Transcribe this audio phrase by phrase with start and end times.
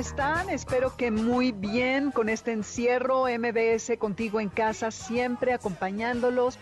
[0.00, 0.48] Están?
[0.48, 6.58] Espero que muy bien con este encierro MBS contigo en casa, siempre acompañándolos.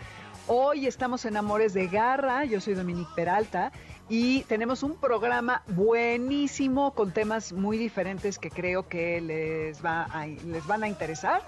[0.47, 3.71] Hoy estamos en Amores de Garra, yo soy Dominique Peralta
[4.09, 10.09] y tenemos un programa buenísimo con temas muy diferentes que creo que les, va
[10.45, 11.41] les van a interesar.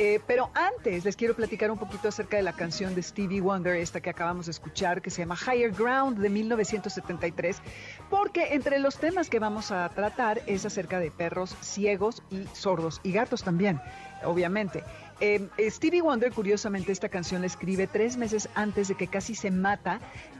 [0.00, 3.74] Eh, pero antes les quiero platicar un poquito acerca de la canción de Stevie Wonder,
[3.74, 7.60] esta que acabamos de escuchar, que se llama Higher Ground de 1973,
[8.08, 13.00] porque entre los temas que vamos a tratar es acerca de perros ciegos y sordos,
[13.02, 13.80] y gatos también,
[14.22, 14.84] obviamente.
[15.20, 19.50] Eh, Stevie Wonder, curiosamente, esta canción la escribe tres meses antes de que casi se
[19.50, 19.98] mata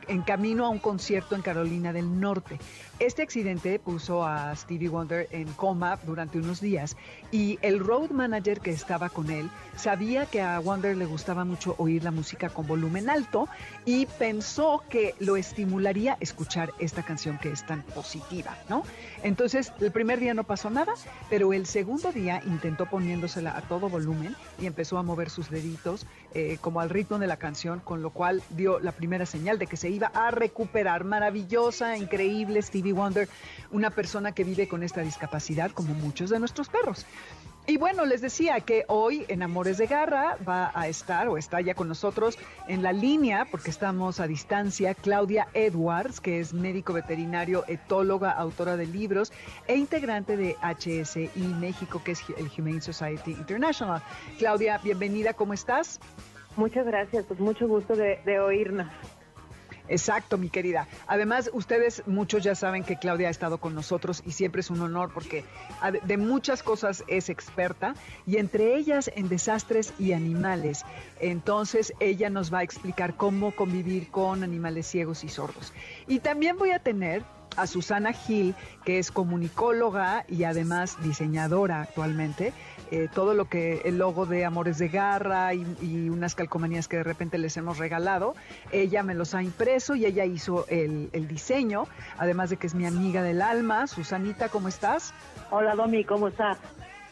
[0.09, 2.59] en camino a un concierto en Carolina del Norte.
[2.99, 6.97] Este accidente puso a Stevie Wonder en coma durante unos días
[7.31, 11.75] y el road manager que estaba con él sabía que a Wonder le gustaba mucho
[11.79, 13.49] oír la música con volumen alto
[13.85, 18.83] y pensó que lo estimularía escuchar esta canción que es tan positiva, ¿no?
[19.23, 20.95] Entonces, el primer día no pasó nada,
[21.31, 26.07] pero el segundo día intentó poniéndosela a todo volumen y empezó a mover sus deditos
[26.35, 29.67] eh, como al ritmo de la canción, con lo cual dio la primera señal de
[29.67, 31.05] que se iba a recuperar.
[31.05, 33.29] Maravillosa, increíble Stevie Wonder,
[33.71, 37.07] una persona que vive con esta discapacidad como muchos de nuestros perros.
[37.69, 41.61] Y bueno, les decía que hoy en Amores de Garra va a estar o está
[41.61, 46.95] ya con nosotros en la línea, porque estamos a distancia, Claudia Edwards, que es médico
[46.95, 49.35] veterinario, etóloga, autora de libros
[49.67, 54.03] e integrante de HSI México, que es el Humane Society International.
[54.39, 56.01] Claudia, bienvenida, ¿cómo estás?
[56.57, 58.89] Muchas gracias, pues mucho gusto de, de oírnos.
[59.89, 60.87] Exacto, mi querida.
[61.07, 64.81] Además, ustedes muchos ya saben que Claudia ha estado con nosotros y siempre es un
[64.81, 65.45] honor porque
[66.05, 67.95] de muchas cosas es experta
[68.27, 70.85] y entre ellas en desastres y animales.
[71.21, 75.73] Entonces, ella nos va a explicar cómo convivir con animales ciegos y sordos.
[76.07, 77.23] Y también voy a tener
[77.57, 78.55] a Susana Gil,
[78.85, 82.53] que es comunicóloga y además diseñadora actualmente.
[82.91, 87.03] Eh, todo lo que el logo de Amores de Garra y, unas calcomanías que de
[87.03, 88.35] repente les hemos regalado,
[88.73, 92.75] ella me los ha impreso y ella hizo el, el diseño, además de que es
[92.75, 93.87] mi amiga del alma.
[93.87, 95.13] Susanita, ¿cómo estás?
[95.51, 96.59] Hola Domi, ¿cómo estás?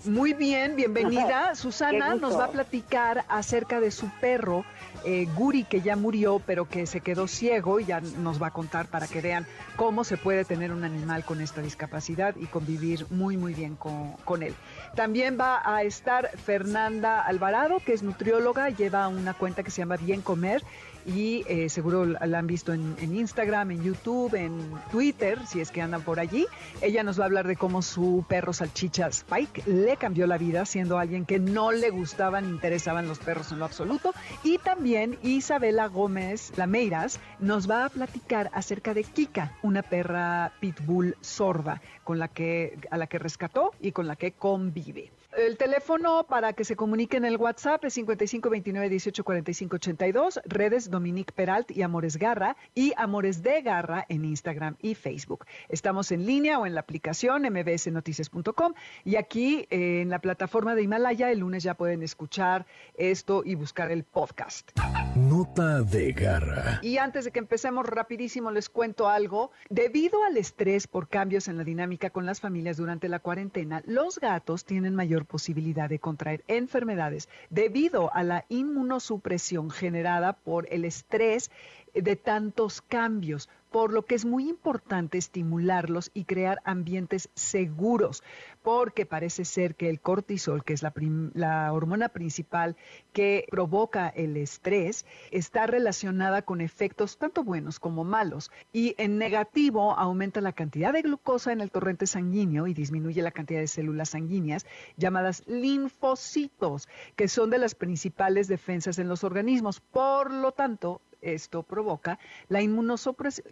[0.06, 1.54] Muy bien, bienvenida.
[1.56, 4.64] Susana nos va a platicar acerca de su perro,
[5.04, 8.50] eh, Guri, que ya murió, pero que se quedó ciego y ya nos va a
[8.52, 9.46] contar para que vean
[9.76, 14.12] cómo se puede tener un animal con esta discapacidad y convivir muy, muy bien con,
[14.24, 14.54] con él.
[14.94, 19.96] También va a estar Fernanda Alvarado, que es nutrióloga, lleva una cuenta que se llama
[19.96, 20.62] Bien Comer
[21.06, 24.58] y eh, seguro la han visto en, Instagram, en YouTube, en
[24.90, 26.46] Twitter, si es que andan por allí.
[26.80, 30.66] Ella nos va a hablar de cómo su perro salchicha Spike le cambió la vida
[30.66, 34.12] siendo alguien que no le gustaban, interesaban los perros en lo absoluto.
[34.42, 41.16] Y también Isabela Gómez Lameiras nos va a platicar acerca de Kika, una perra pitbull
[41.20, 45.12] sorda con la que, a la que rescató y con la que convive.
[45.36, 49.22] El teléfono para que se comunique en el WhatsApp es 5529 18
[49.70, 55.44] 82, redes Dominique Peralt y Amores Garra y Amores de Garra en Instagram y Facebook.
[55.68, 58.72] Estamos en línea o en la aplicación mbsnoticias.com
[59.04, 62.64] y aquí eh, en la plataforma de Himalaya el lunes ya pueden escuchar
[62.96, 64.70] esto y buscar el podcast.
[65.16, 66.80] Nota de Garra.
[66.82, 69.50] Y antes de que empecemos rapidísimo les cuento algo.
[69.68, 74.18] Debido al estrés por cambios en la dinámica con las familias durante la cuarentena, los
[74.18, 81.50] gatos tienen mayor posibilidad de contraer enfermedades debido a la inmunosupresión generada por el estrés
[81.94, 88.22] de tantos cambios, por lo que es muy importante estimularlos y crear ambientes seguros
[88.66, 92.74] porque parece ser que el cortisol, que es la, hormona principal
[93.12, 98.50] que provoca el estrés, está relacionada con efectos tanto buenos como malos.
[98.72, 103.30] Y en negativo aumenta la cantidad de glucosa en el torrente sanguíneo y disminuye la
[103.30, 104.66] cantidad de células sanguíneas
[104.96, 109.78] llamadas linfocitos, que son de las principales defensas en los organismos.
[109.78, 113.46] Por lo tanto, esto provoca la inmunosupresión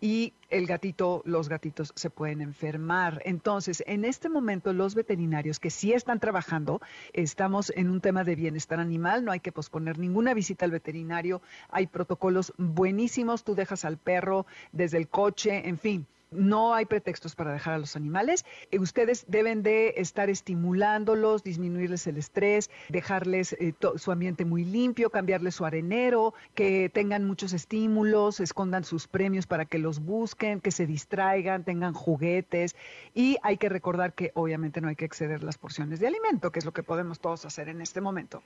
[0.00, 3.20] y el gatito, los gatitos se pueden enfermar.
[3.24, 6.80] Entonces, en este momento los veterinarios que sí están trabajando,
[7.12, 11.42] estamos en un tema de bienestar animal, no hay que posponer ninguna visita al veterinario,
[11.68, 17.34] hay protocolos buenísimos, tú dejas al perro desde el coche, en fin no hay pretextos
[17.34, 18.44] para dejar a los animales.
[18.70, 25.10] Eh, ustedes deben de estar estimulándolos, disminuirles el estrés, dejarles eh, su ambiente muy limpio,
[25.10, 30.70] cambiarles su arenero, que tengan muchos estímulos, escondan sus premios para que los busquen, que
[30.70, 32.76] se distraigan, tengan juguetes.
[33.14, 36.58] Y hay que recordar que obviamente no hay que exceder las porciones de alimento, que
[36.58, 38.42] es lo que podemos todos hacer en este momento.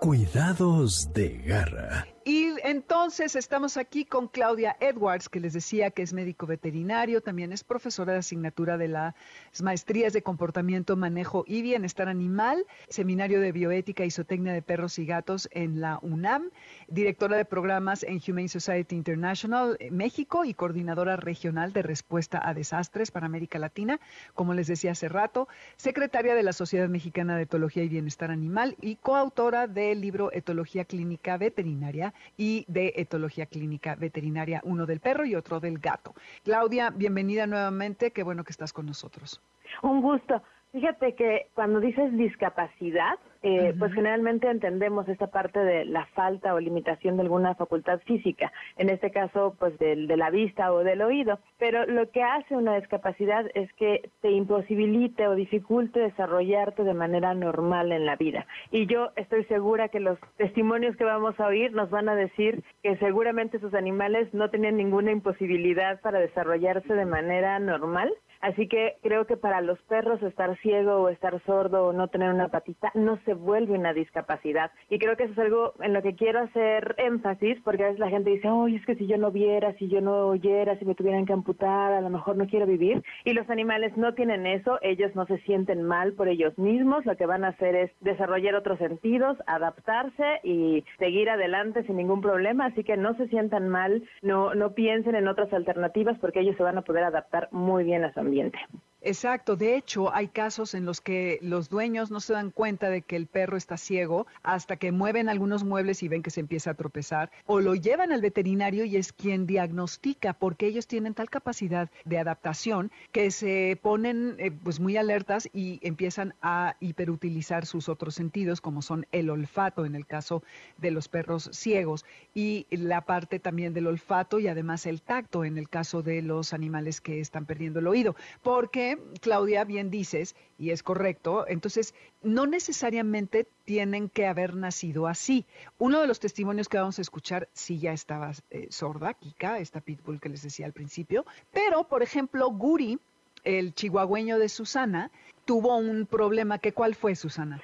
[0.00, 2.06] Cuidados de garra.
[2.24, 7.52] Y entonces estamos aquí con Claudia Edwards, que les decía que es médico veterinario, también
[7.52, 9.14] es profesora de asignatura de las
[9.60, 15.04] maestrías de comportamiento, manejo y bienestar animal, seminario de bioética y zootecnia de perros y
[15.04, 16.48] gatos en la UNAM,
[16.88, 22.54] directora de programas en Humane Society International eh, México y coordinadora regional de respuesta a
[22.54, 24.00] desastres para América Latina,
[24.32, 28.74] como les decía hace rato, secretaria de la Sociedad Mexicana de Etología y Bienestar Animal
[28.80, 35.24] y coautora del libro Etología Clínica Veterinaria y de etología clínica veterinaria, uno del perro
[35.24, 36.14] y otro del gato.
[36.44, 39.40] Claudia, bienvenida nuevamente, qué bueno que estás con nosotros.
[39.82, 40.42] Un gusto.
[40.74, 46.58] Fíjate que cuando dices discapacidad, eh, pues generalmente entendemos esta parte de la falta o
[46.58, 51.38] limitación de alguna facultad física, en este caso pues de, la vista o del oído,
[51.58, 57.34] pero lo que hace una discapacidad es que te imposibilite o dificulte desarrollarte de manera
[57.34, 58.44] normal en la vida.
[58.72, 62.64] Y yo estoy segura que los testimonios que vamos a oír nos van a decir
[62.82, 68.12] que seguramente sus animales no tenían ninguna imposibilidad para desarrollarse de manera normal
[68.44, 72.30] Así que creo que para los perros estar ciego o estar sordo o no tener
[72.30, 74.70] una patita no se vuelve una discapacidad.
[74.90, 78.00] Y creo que eso es algo en lo que quiero hacer énfasis, porque a veces
[78.00, 80.84] la gente dice, oye, es que si yo no viera, si yo no oyera, si
[80.84, 83.02] me tuvieran que amputar, a lo mejor no quiero vivir.
[83.24, 87.16] Y los animales no tienen eso, ellos no se sienten mal por ellos mismos, lo
[87.16, 92.66] que van a hacer es desarrollar otros sentidos, adaptarse y seguir adelante sin ningún problema.
[92.66, 96.62] Así que no se sientan mal, no, no piensen en otras alternativas, porque ellos se
[96.62, 98.33] van a poder adaptar muy bien a su ambiente.
[98.34, 98.82] también el tema.
[99.06, 103.02] Exacto, de hecho hay casos en los que los dueños no se dan cuenta de
[103.02, 106.70] que el perro está ciego hasta que mueven algunos muebles y ven que se empieza
[106.70, 111.28] a tropezar o lo llevan al veterinario y es quien diagnostica porque ellos tienen tal
[111.28, 117.90] capacidad de adaptación que se ponen eh, pues muy alertas y empiezan a hiperutilizar sus
[117.90, 120.42] otros sentidos como son el olfato en el caso
[120.78, 125.58] de los perros ciegos y la parte también del olfato y además el tacto en
[125.58, 130.70] el caso de los animales que están perdiendo el oído porque, Claudia, bien dices, y
[130.70, 135.44] es correcto, entonces no necesariamente tienen que haber nacido así.
[135.78, 139.80] Uno de los testimonios que vamos a escuchar, sí ya estaba eh, sorda, Kika, esta
[139.80, 142.98] pitbull que les decía al principio, pero, por ejemplo, Guri,
[143.44, 145.10] el chihuahueño de Susana,
[145.44, 147.60] tuvo un problema, que ¿cuál fue, Susana?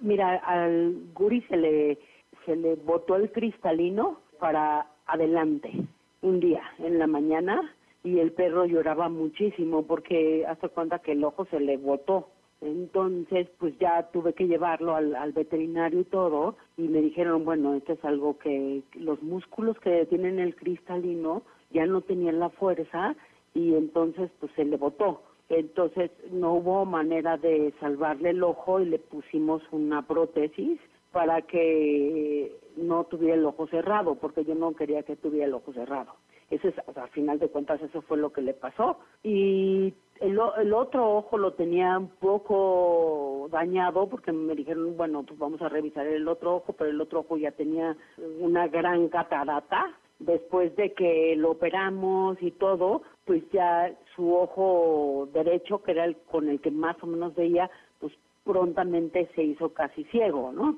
[0.00, 1.98] Mira, al Guri se le,
[2.46, 5.70] se le botó el cristalino para adelante
[6.22, 11.24] un día en la mañana y el perro lloraba muchísimo porque hace cuenta que el
[11.24, 12.28] ojo se le botó.
[12.60, 17.74] Entonces, pues ya tuve que llevarlo al, al, veterinario y todo, y me dijeron, bueno,
[17.74, 23.16] esto es algo que los músculos que tienen el cristalino ya no tenían la fuerza
[23.54, 25.22] y entonces pues se le botó.
[25.48, 32.56] Entonces no hubo manera de salvarle el ojo y le pusimos una prótesis para que
[32.76, 36.14] no tuviera el ojo cerrado, porque yo no quería que tuviera el ojo cerrado.
[36.52, 38.98] Ese es, a final de cuentas, eso fue lo que le pasó.
[39.22, 45.38] Y el, el, otro ojo lo tenía un poco dañado porque me dijeron, bueno, pues
[45.38, 47.96] vamos a revisar el otro ojo, pero el otro ojo ya tenía
[48.38, 49.96] una gran catarata.
[50.18, 56.16] Después de que lo operamos y todo, pues ya su ojo derecho, que era el
[56.30, 58.12] con el que más o menos veía, pues
[58.44, 60.76] prontamente se hizo casi ciego, ¿no?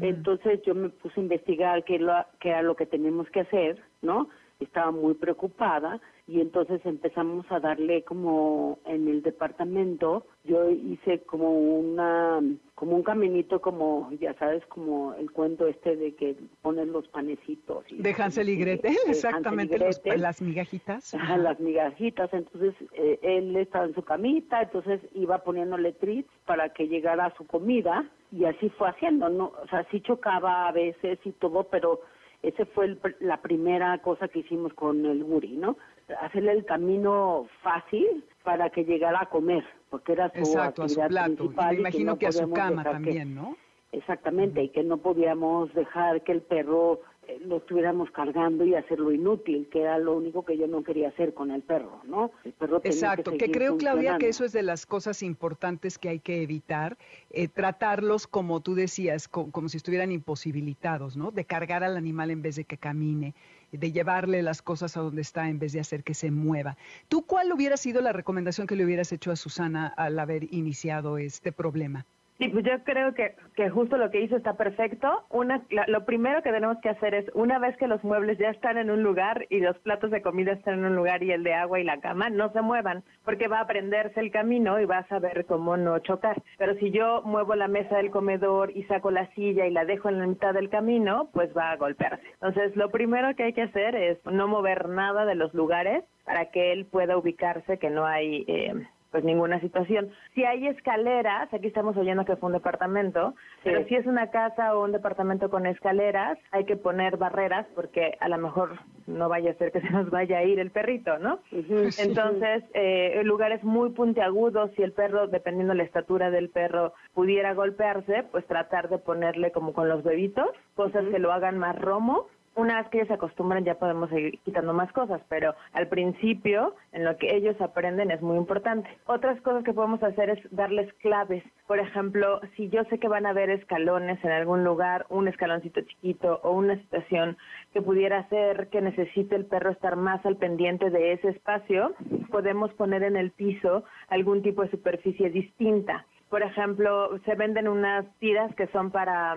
[0.00, 3.82] Entonces yo me puse a investigar qué, lo, qué era lo que teníamos que hacer,
[4.00, 4.30] ¿no?
[4.64, 10.26] Estaba muy preocupada y entonces empezamos a darle como en el departamento.
[10.44, 12.40] Yo hice como una
[12.74, 17.84] como un caminito como ya sabes como el cuento este de que ponen los panecitos
[17.88, 19.78] y, de Hansel y Gretel exactamente
[20.16, 21.14] las migajitas.
[21.14, 22.32] Ajá, las migajitas.
[22.32, 27.46] Entonces eh, él estaba en su camita entonces iba poniéndole treats para que llegara su
[27.46, 32.00] comida y así fue haciendo no o sea sí chocaba a veces y todo pero
[32.44, 35.76] ese fue la primera cosa que hicimos con el Guri, ¿no?
[36.20, 41.08] Hacerle el camino fácil para que llegara a comer, porque era su Exacto, actividad a
[41.08, 41.36] su plato.
[41.36, 41.74] principal.
[41.74, 43.56] me imagino que, a su cama también, ¿no?
[43.92, 47.00] Exactamente, y que no podíamos dejar que el perro
[47.44, 51.34] lo estuviéramos cargando y hacerlo inútil, que era lo único que yo no quería hacer
[51.34, 52.30] con el perro, ¿no?
[52.44, 56.20] El perro Exacto, que, creo, Claudia, que eso es de las cosas importantes que hay
[56.20, 56.96] que evitar,
[57.30, 61.30] eh, tratarlos como tú decías, como si estuvieran imposibilitados, ¿no?
[61.30, 63.34] De cargar al animal en vez de que camine,
[63.72, 66.76] de llevarle las cosas a donde está en vez de hacer que se mueva.
[67.08, 71.18] ¿Tú cuál hubiera sido la recomendación que le hubieras hecho a Susana al haber iniciado
[71.18, 72.06] este problema?
[72.38, 75.24] Sí, pues yo creo que, que justo lo que hizo está perfecto.
[75.30, 78.76] Una, lo primero que tenemos que hacer es, una vez que los muebles ya están
[78.76, 81.54] en un lugar y los platos de comida están en un lugar y el de
[81.54, 84.98] agua y la cama, no se muevan, porque va a aprenderse el camino y va
[84.98, 86.42] a saber cómo no chocar.
[86.58, 90.08] Pero si yo muevo la mesa del comedor y saco la silla y la dejo
[90.08, 92.26] en la mitad del camino, pues va a golpearse.
[92.34, 96.46] Entonces, lo primero que hay que hacer es no mover nada de los lugares para
[96.46, 98.44] que él pueda ubicarse, que no hay...
[98.48, 98.74] Eh,
[99.14, 100.10] pues ninguna situación.
[100.34, 104.74] Si hay escaleras, aquí estamos oyendo que fue un departamento, pero si es una casa
[104.74, 109.52] o un departamento con escaleras, hay que poner barreras porque a lo mejor no vaya
[109.52, 111.38] a ser que se nos vaya a ir el perrito, ¿no?
[111.52, 117.54] Entonces, eh, lugares muy puntiagudos, si el perro, dependiendo de la estatura del perro, pudiera
[117.54, 122.26] golpearse, pues tratar de ponerle como con los bebitos, cosas que lo hagan más romo
[122.56, 126.74] una vez que ellos se acostumbran ya podemos seguir quitando más cosas, pero al principio
[126.92, 128.88] en lo que ellos aprenden es muy importante.
[129.06, 131.42] Otras cosas que podemos hacer es darles claves.
[131.66, 135.80] Por ejemplo, si yo sé que van a haber escalones en algún lugar, un escaloncito
[135.82, 137.36] chiquito o una situación
[137.72, 141.94] que pudiera hacer que necesite el perro estar más al pendiente de ese espacio,
[142.30, 146.06] podemos poner en el piso algún tipo de superficie distinta.
[146.30, 149.36] Por ejemplo, se venden unas tiras que son para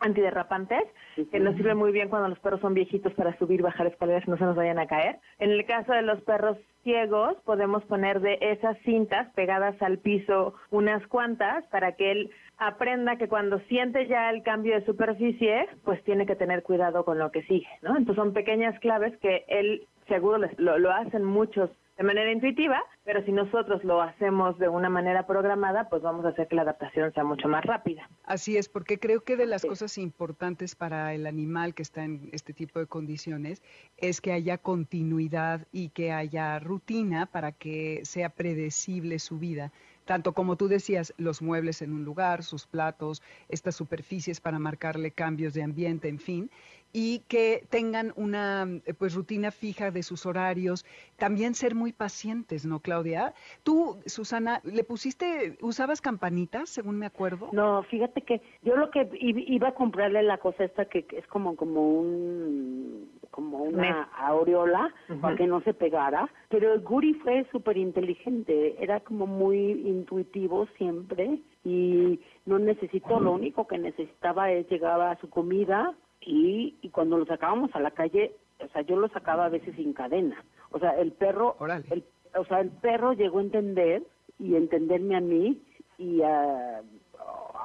[0.00, 0.82] antiderrapantes,
[1.30, 4.30] que nos sirve muy bien cuando los perros son viejitos para subir, bajar escaleras y
[4.30, 5.18] no se nos vayan a caer.
[5.38, 10.54] En el caso de los perros ciegos, podemos poner de esas cintas pegadas al piso
[10.70, 16.02] unas cuantas para que él aprenda que cuando siente ya el cambio de superficie, pues
[16.04, 17.90] tiene que tener cuidado con lo que sigue, ¿no?
[17.96, 23.24] Entonces son pequeñas claves que él seguro lo, lo hacen muchos de manera intuitiva, pero
[23.24, 27.12] si nosotros lo hacemos de una manera programada, pues vamos a hacer que la adaptación
[27.14, 28.08] sea mucho más rápida.
[28.24, 32.28] Así es, porque creo que de las cosas importantes para el animal que está en
[32.32, 33.62] este tipo de condiciones
[33.96, 39.72] es que haya continuidad y que haya rutina para que sea predecible su vida
[40.06, 45.10] tanto como tú decías, los muebles en un lugar, sus platos, estas superficies para marcarle
[45.10, 46.50] cambios de ambiente, en fin,
[46.98, 50.86] y que tengan una eh, pues rutina fija de sus horarios,
[51.18, 53.34] también ser muy pacientes, ¿no, Claudia?
[53.64, 57.50] Tú, Susana, le pusiste, usabas campanitas, según me acuerdo.
[57.52, 61.54] No, fíjate que yo lo que iba a comprarle la cosa esta que es como
[61.54, 67.76] como un como una aureola para que no se pegara, pero el Guri fue súper
[67.76, 74.98] inteligente, era como muy intuitivo siempre y no necesitó, lo único que necesitaba es llegar
[75.02, 75.94] a su comida,
[76.26, 79.74] y, y cuando lo sacábamos a la calle, o sea, yo lo sacaba a veces
[79.76, 80.44] sin cadena.
[80.70, 81.56] O sea, el perro,
[81.90, 82.04] el,
[82.34, 84.02] o sea, el perro llegó a entender
[84.38, 85.62] y entenderme a mí
[85.96, 86.82] y a,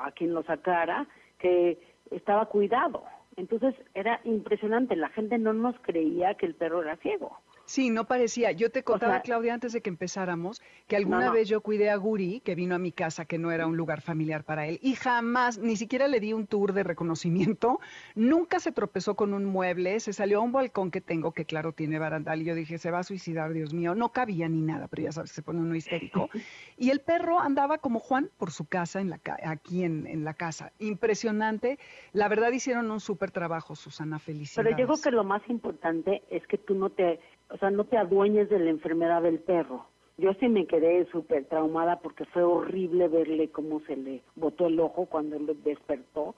[0.03, 1.07] a quien lo sacara
[1.39, 1.79] que
[2.11, 3.03] estaba cuidado.
[3.35, 7.37] Entonces era impresionante, la gente no nos creía que el perro era ciego.
[7.71, 8.51] Sí, no parecía.
[8.51, 12.41] Yo te contaba, Claudia, antes de que empezáramos, que alguna vez yo cuidé a Guri,
[12.41, 15.57] que vino a mi casa, que no era un lugar familiar para él, y jamás,
[15.57, 17.79] ni siquiera le di un tour de reconocimiento,
[18.15, 21.71] nunca se tropezó con un mueble, se salió a un balcón que tengo, que claro
[21.71, 24.89] tiene barandal, y yo dije, se va a suicidar, Dios mío, no cabía ni nada,
[24.89, 26.29] pero ya sabes, se pone uno histérico.
[26.77, 30.33] Y el perro andaba como Juan por su casa, en la, aquí en, en la
[30.33, 30.71] casa.
[30.79, 31.77] Impresionante.
[32.11, 34.73] La verdad hicieron un súper trabajo, Susana, felicidades.
[34.73, 37.19] Pero yo creo que lo más importante es que tú no te
[37.51, 39.85] o sea, no te adueñes de la enfermedad del perro.
[40.17, 44.79] Yo sí me quedé súper traumada porque fue horrible verle cómo se le botó el
[44.79, 46.35] ojo cuando él despertó.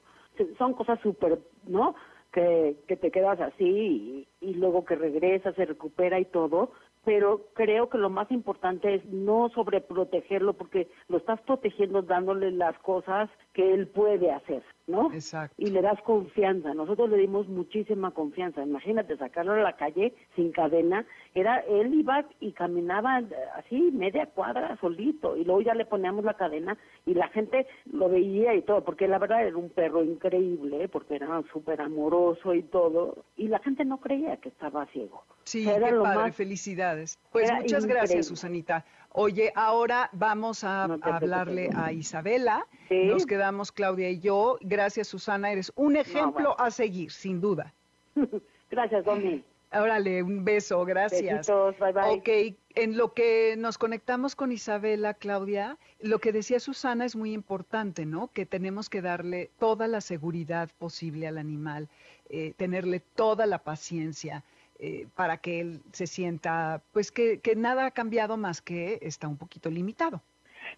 [0.58, 1.96] Son cosas súper, ¿no?
[2.32, 6.72] Que, que te quedas así y, y luego que regresa, se recupera y todo,
[7.05, 12.77] pero creo que lo más importante es no sobreprotegerlo porque lo estás protegiendo dándole las
[12.79, 15.13] cosas que él puede hacer, ¿no?
[15.13, 15.55] Exacto.
[15.60, 16.74] Y le das confianza.
[16.74, 18.63] Nosotros le dimos muchísima confianza.
[18.63, 21.05] Imagínate sacarlo a la calle sin cadena.
[21.36, 23.22] Era él iba y caminaba
[23.55, 28.10] así media cuadra solito y luego ya le poníamos la cadena y la gente lo
[28.10, 32.63] veía y todo, porque la verdad era un perro increíble, porque era súper amoroso y
[32.63, 35.24] todo, y la gente no creía que estaba ciego.
[35.43, 37.19] Sí, qué padre, felicidades.
[37.31, 38.86] Pues muchas gracias, Susanita.
[39.13, 42.65] Oye, ahora vamos a, hablarle a Isabela.
[42.89, 44.58] Nos quedamos Claudia y yo.
[44.62, 45.51] Gracias, Susana.
[45.51, 47.74] Eres un ejemplo a seguir, sin duda.
[48.72, 49.43] gracias, Domi.
[49.72, 51.48] Órale, un beso, gracias.
[51.48, 52.03] Besitos, bye bye.
[52.03, 57.34] Ok, en lo que nos conectamos con Isabela, Claudia, lo que decía Susana es muy
[57.34, 58.29] importante, ¿no?
[58.34, 61.88] Que tenemos que darle toda la seguridad posible al animal,
[62.29, 64.43] eh, tenerle toda la paciencia.
[64.85, 69.29] Eh, para que él se sienta, pues que, que nada ha cambiado más que está
[69.29, 70.21] un poquito limitado.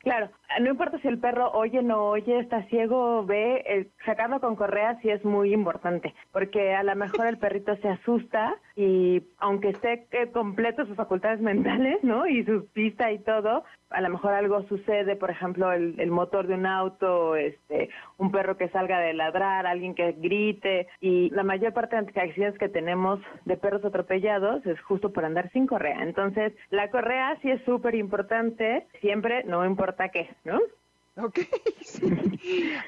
[0.02, 0.30] Claro,
[0.62, 5.00] no importa si el perro oye, no oye, está ciego, ve, eh, sacarlo con correa
[5.02, 10.06] sí es muy importante, porque a lo mejor el perrito se asusta y aunque esté
[10.12, 12.28] eh, completo sus facultades mentales, ¿no?
[12.28, 16.48] Y su pista y todo, a lo mejor algo sucede, por ejemplo, el, el motor
[16.48, 21.44] de un auto, este, un perro que salga de ladrar, alguien que grite, y la
[21.44, 26.04] mayor parte de accidentes que tenemos de perros atropellados es justo por andar sin correa.
[26.04, 30.60] Entonces, la correa sí es súper importante, siempre, no importa qué, ¿no?
[31.18, 31.40] Ok.
[31.86, 32.10] sí.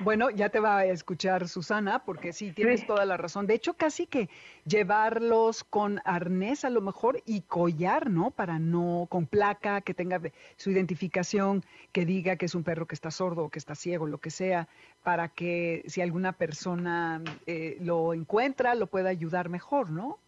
[0.02, 2.86] Bueno, ya te va a escuchar Susana, porque sí, tienes Sí.
[2.88, 3.48] toda la razón.
[3.48, 4.30] De hecho, casi que
[4.66, 8.32] llevarlos con arnés a lo mejor y collar, ¿no?
[8.32, 10.22] Para no, con placa, que tenga
[10.58, 14.08] su identificación, que diga que es un perro que está sordo o que está ciego,
[14.08, 14.68] lo que sea,
[15.04, 20.20] para que si alguna persona eh, lo encuentra, lo pueda ayudar mejor, ¿no?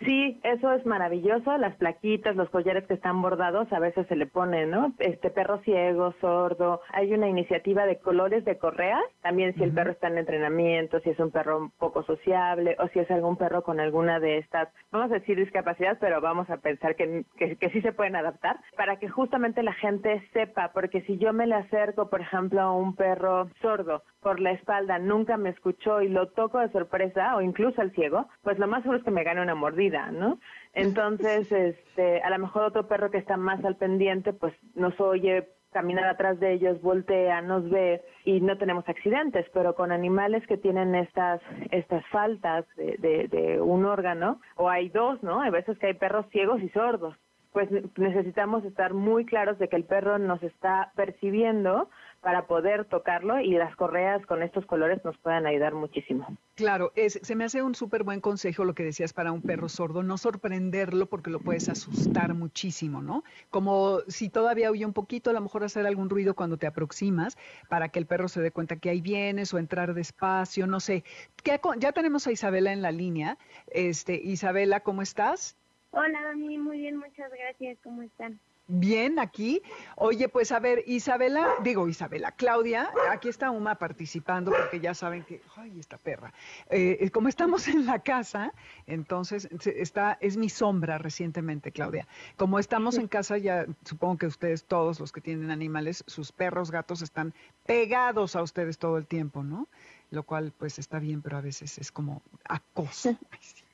[0.00, 1.56] Sí, eso es maravilloso.
[1.58, 4.92] Las plaquitas, los collares que están bordados, a veces se le ponen, ¿no?
[4.98, 6.80] Este perro ciego, sordo.
[6.92, 9.02] Hay una iniciativa de colores de correas.
[9.22, 12.88] También si el perro está en entrenamiento, si es un perro un poco sociable o
[12.88, 16.58] si es algún perro con alguna de estas, vamos a decir discapacidad, pero vamos a
[16.58, 21.02] pensar que, que, que sí se pueden adaptar, para que justamente la gente sepa, porque
[21.02, 25.36] si yo me le acerco, por ejemplo, a un perro sordo por la espalda, nunca
[25.36, 28.98] me escuchó y lo toco de sorpresa, o incluso al ciego, pues lo más seguro
[28.98, 30.38] es que me gane una mordida, ¿no?
[30.72, 35.48] Entonces, este, a lo mejor otro perro que está más al pendiente, pues nos oye
[35.70, 40.56] caminar atrás de ellos, voltea, nos ve y no tenemos accidentes, pero con animales que
[40.56, 45.42] tienen estas estas faltas de, de, de un órgano, o hay dos, ¿no?
[45.42, 47.14] Hay veces que hay perros ciegos y sordos
[47.52, 51.88] pues necesitamos estar muy claros de que el perro nos está percibiendo
[52.20, 56.26] para poder tocarlo y las correas con estos colores nos pueden ayudar muchísimo.
[56.56, 59.68] Claro, es, se me hace un súper buen consejo lo que decías para un perro
[59.68, 63.22] sordo, no sorprenderlo porque lo puedes asustar muchísimo, ¿no?
[63.50, 67.38] Como si todavía huye un poquito, a lo mejor hacer algún ruido cuando te aproximas
[67.68, 71.04] para que el perro se dé cuenta que ahí vienes o entrar despacio, no sé.
[71.44, 73.38] ¿Qué co- ya tenemos a Isabela en la línea.
[73.68, 75.56] Este, Isabela, ¿cómo estás?
[75.92, 77.78] Hola, Dani, muy bien, muchas gracias.
[77.84, 78.40] ¿Cómo están?
[78.70, 79.62] Bien, aquí.
[79.96, 85.24] Oye, pues a ver, Isabela, digo Isabela, Claudia, aquí está Uma participando porque ya saben
[85.24, 86.34] que, ay, esta perra.
[86.68, 88.52] Eh, como estamos en la casa,
[88.86, 92.06] entonces está, es mi sombra recientemente, Claudia.
[92.36, 96.70] Como estamos en casa, ya supongo que ustedes, todos los que tienen animales, sus perros,
[96.70, 97.32] gatos, están
[97.64, 99.66] pegados a ustedes todo el tiempo, ¿no?
[100.10, 103.16] Lo cual, pues está bien, pero a veces es como acoso.
[103.30, 103.64] Ay, sí.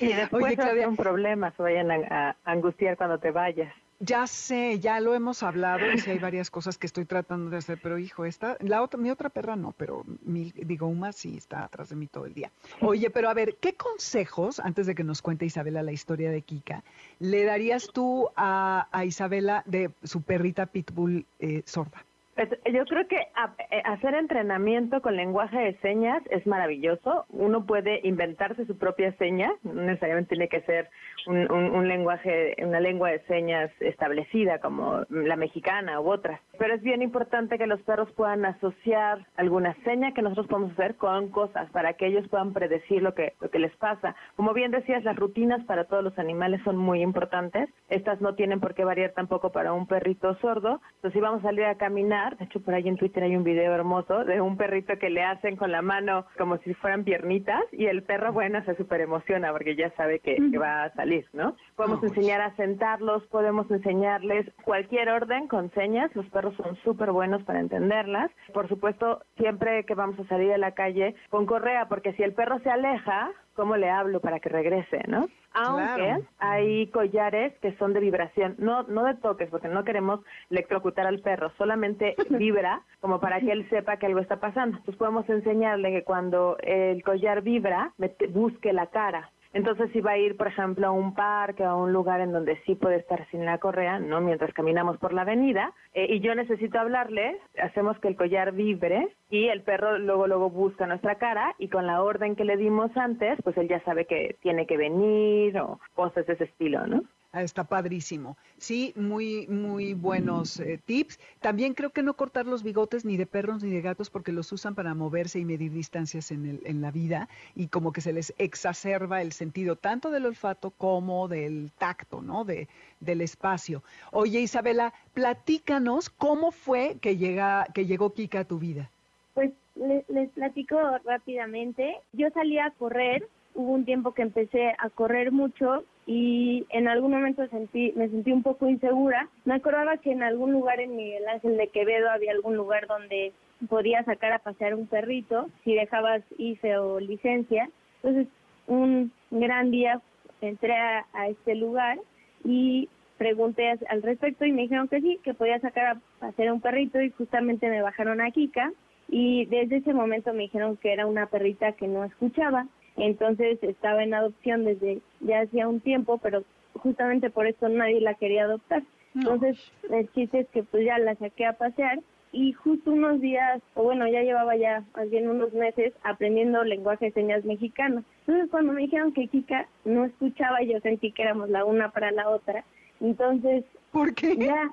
[0.00, 0.88] Y después Oye, Claudia.
[0.88, 3.74] un problema, se vayan a, a angustiar cuando te vayas.
[4.02, 7.58] Ya sé, ya lo hemos hablado y sí hay varias cosas que estoy tratando de
[7.58, 11.64] hacer, pero hijo, esta, la otra, mi otra perra no, pero digo, Uma sí está
[11.64, 12.50] atrás de mí todo el día.
[12.80, 16.40] Oye, pero a ver, ¿qué consejos, antes de que nos cuente Isabela la historia de
[16.40, 16.82] Kika,
[17.18, 22.02] le darías tú a, a Isabela de su perrita pitbull eh, sorda?
[22.40, 27.26] Pues, yo creo que eh, hacer entrenamiento con lenguaje de señas es maravilloso.
[27.28, 30.88] Uno puede inventarse su propia seña, no necesariamente tiene que ser
[31.26, 36.40] un- un lenguaje, una lengua de señas establecida como la mexicana u otras.
[36.60, 40.94] Pero es bien importante que los perros puedan asociar alguna seña que nosotros podemos hacer
[40.96, 44.14] con cosas para que ellos puedan predecir lo que, lo que les pasa.
[44.36, 47.70] Como bien decías, las rutinas para todos los animales son muy importantes.
[47.88, 50.82] Estas no tienen por qué variar tampoco para un perrito sordo.
[50.96, 53.44] Entonces, si vamos a salir a caminar, de hecho por ahí en Twitter hay un
[53.44, 57.62] video hermoso de un perrito que le hacen con la mano como si fueran piernitas
[57.72, 61.24] y el perro, bueno, se súper emociona porque ya sabe que, que va a salir,
[61.32, 61.56] ¿no?
[61.74, 66.14] Podemos enseñar a sentarlos, podemos enseñarles cualquier orden con señas.
[66.14, 68.30] Los perros son súper buenos para entenderlas.
[68.52, 72.34] Por supuesto, siempre que vamos a salir a la calle con correa, porque si el
[72.34, 75.28] perro se aleja, ¿cómo le hablo para que regrese, no?
[75.52, 76.22] Aunque Claro.
[76.38, 81.20] hay collares que son de vibración, no, no de toques, porque no queremos electrocutar al
[81.20, 84.76] perro, solamente vibra como para que él sepa que algo está pasando.
[84.78, 87.92] Entonces podemos enseñarle que cuando el collar vibra,
[88.30, 89.30] busque la cara.
[89.52, 92.30] Entonces, si va a ir, por ejemplo, a un parque o a un lugar en
[92.30, 94.20] donde sí puede estar sin la correa, ¿no?
[94.20, 99.08] Mientras caminamos por la avenida, eh, y yo necesito hablarle, hacemos que el collar vibre
[99.28, 102.96] y el perro luego, luego busca nuestra cara y con la orden que le dimos
[102.96, 107.02] antes, pues él ya sabe que tiene que venir o cosas de ese estilo, ¿no?
[107.32, 108.36] Ah, está padrísimo.
[108.58, 111.20] Sí, muy, muy buenos eh, tips.
[111.40, 114.50] También creo que no cortar los bigotes ni de perros ni de gatos porque los
[114.50, 118.12] usan para moverse y medir distancias en, el, en la vida y como que se
[118.12, 122.44] les exacerba el sentido tanto del olfato como del tacto, ¿no?
[122.44, 122.66] De,
[122.98, 123.84] del espacio.
[124.10, 128.90] Oye, Isabela, platícanos cómo fue que, llega, que llegó Kika a tu vida.
[129.34, 131.94] Pues les, les platico rápidamente.
[132.12, 137.12] Yo salí a correr hubo un tiempo que empecé a correr mucho y en algún
[137.12, 139.28] momento sentí, me sentí un poco insegura.
[139.44, 143.32] Me acordaba que en algún lugar en Miguel Ángel de Quevedo había algún lugar donde
[143.68, 147.70] podía sacar a pasear un perrito si dejabas IFE o licencia.
[148.02, 148.26] Entonces,
[148.66, 150.00] un gran día
[150.40, 152.00] entré a, este lugar
[152.44, 156.60] y pregunté al respecto y me dijeron que sí, que podía sacar a pasear un
[156.60, 158.72] perrito y justamente me bajaron a Kika
[159.08, 164.02] y desde ese momento me dijeron que era una perrita que no escuchaba entonces estaba
[164.02, 168.82] en adopción desde ya hacía un tiempo, pero justamente por eso nadie la quería adoptar.
[169.14, 169.58] Entonces
[169.90, 172.00] el chiste es que pues ya la saqué a pasear
[172.32, 177.06] y justo unos días, o bueno, ya llevaba ya más bien unos meses aprendiendo lenguaje
[177.06, 178.04] de señas mexicano.
[178.20, 182.12] Entonces cuando me dijeron que Kika no escuchaba, yo sentí que éramos la una para
[182.12, 182.64] la otra.
[183.00, 184.36] Entonces, ¿por qué?
[184.36, 184.70] Ya,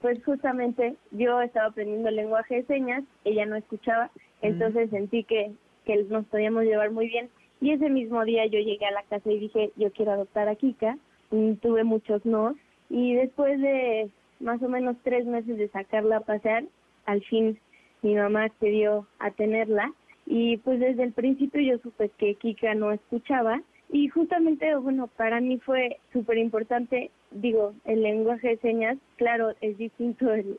[0.00, 4.10] pues justamente yo estaba aprendiendo lenguaje de señas, ella no escuchaba,
[4.42, 5.52] entonces sentí que
[5.88, 7.30] que nos podíamos llevar muy bien.
[7.62, 10.54] Y ese mismo día yo llegué a la casa y dije, yo quiero adoptar a
[10.54, 10.98] Kika.
[11.30, 12.54] Tuve muchos no.
[12.90, 16.64] Y después de más o menos tres meses de sacarla a pasear,
[17.06, 17.58] al fin
[18.02, 19.92] mi mamá accedió a tenerla.
[20.26, 23.62] Y pues desde el principio yo supe que Kika no escuchaba.
[23.90, 29.78] Y justamente, bueno, para mí fue súper importante, digo, el lenguaje de señas, claro, es
[29.78, 30.58] distinto el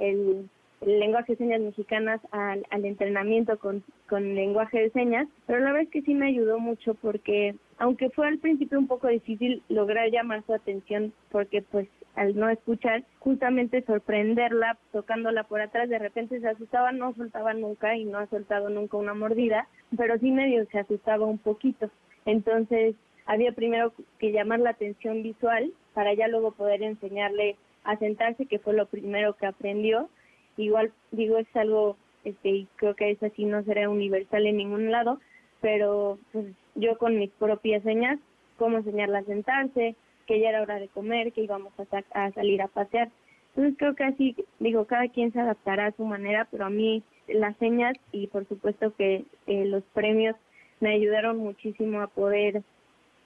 [0.00, 0.48] el
[0.80, 5.82] lenguaje de señas mexicanas al, al entrenamiento con, con lenguaje de señas, pero la verdad
[5.82, 10.10] es que sí me ayudó mucho porque aunque fue al principio un poco difícil lograr
[10.10, 16.40] llamar su atención porque pues al no escuchar, justamente sorprenderla tocándola por atrás, de repente
[16.40, 20.66] se asustaba, no soltaba nunca y no ha soltado nunca una mordida, pero sí medio
[20.66, 21.90] se asustaba un poquito.
[22.26, 28.46] Entonces había primero que llamar la atención visual para ya luego poder enseñarle a sentarse,
[28.46, 30.10] que fue lo primero que aprendió,
[30.56, 34.90] Igual, digo, es algo, este, y creo que es así, no será universal en ningún
[34.90, 35.20] lado,
[35.60, 38.18] pero pues, yo con mis propias señas,
[38.56, 42.62] cómo enseñarla a sentarse, que ya era hora de comer, que íbamos a, a salir
[42.62, 43.10] a pasear.
[43.50, 47.02] Entonces creo que así, digo, cada quien se adaptará a su manera, pero a mí
[47.26, 50.36] las señas y por supuesto que eh, los premios
[50.80, 52.62] me ayudaron muchísimo a poder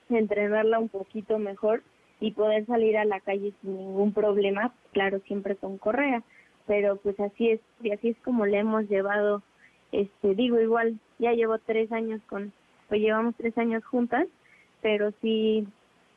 [0.08, 1.82] entrenarla un poquito mejor
[2.20, 6.22] y poder salir a la calle sin ningún problema, claro, siempre con correa
[6.66, 9.42] pero pues así es, y así es como le hemos llevado,
[9.92, 12.52] este, digo igual, ya llevo tres años con,
[12.88, 14.26] pues llevamos tres años juntas,
[14.80, 15.66] pero sí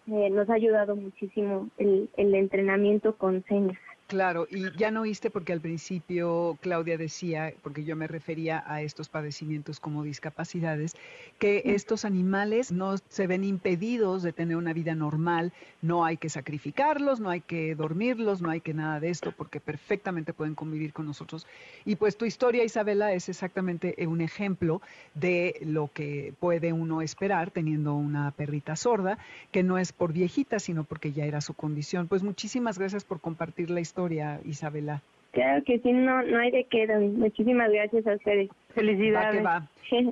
[0.07, 3.77] eh, nos ha ayudado muchísimo el, el entrenamiento con señas.
[4.07, 8.81] Claro, y ya no oíste porque al principio Claudia decía, porque yo me refería a
[8.81, 10.95] estos padecimientos como discapacidades,
[11.39, 16.29] que estos animales no se ven impedidos de tener una vida normal, no hay que
[16.29, 20.93] sacrificarlos, no hay que dormirlos, no hay que nada de esto, porque perfectamente pueden convivir
[20.93, 21.45] con nosotros.
[21.83, 24.81] Y pues tu historia, Isabela, es exactamente un ejemplo
[25.15, 29.17] de lo que puede uno esperar teniendo una perrita sorda,
[29.51, 32.07] que no es por viejita, sino porque ya era su condición.
[32.07, 35.01] Pues muchísimas gracias por compartir la historia historia, Isabela.
[35.31, 38.49] Claro que sí, no, no hay de qué, Muchísimas gracias a ustedes.
[38.75, 39.43] Felicidades.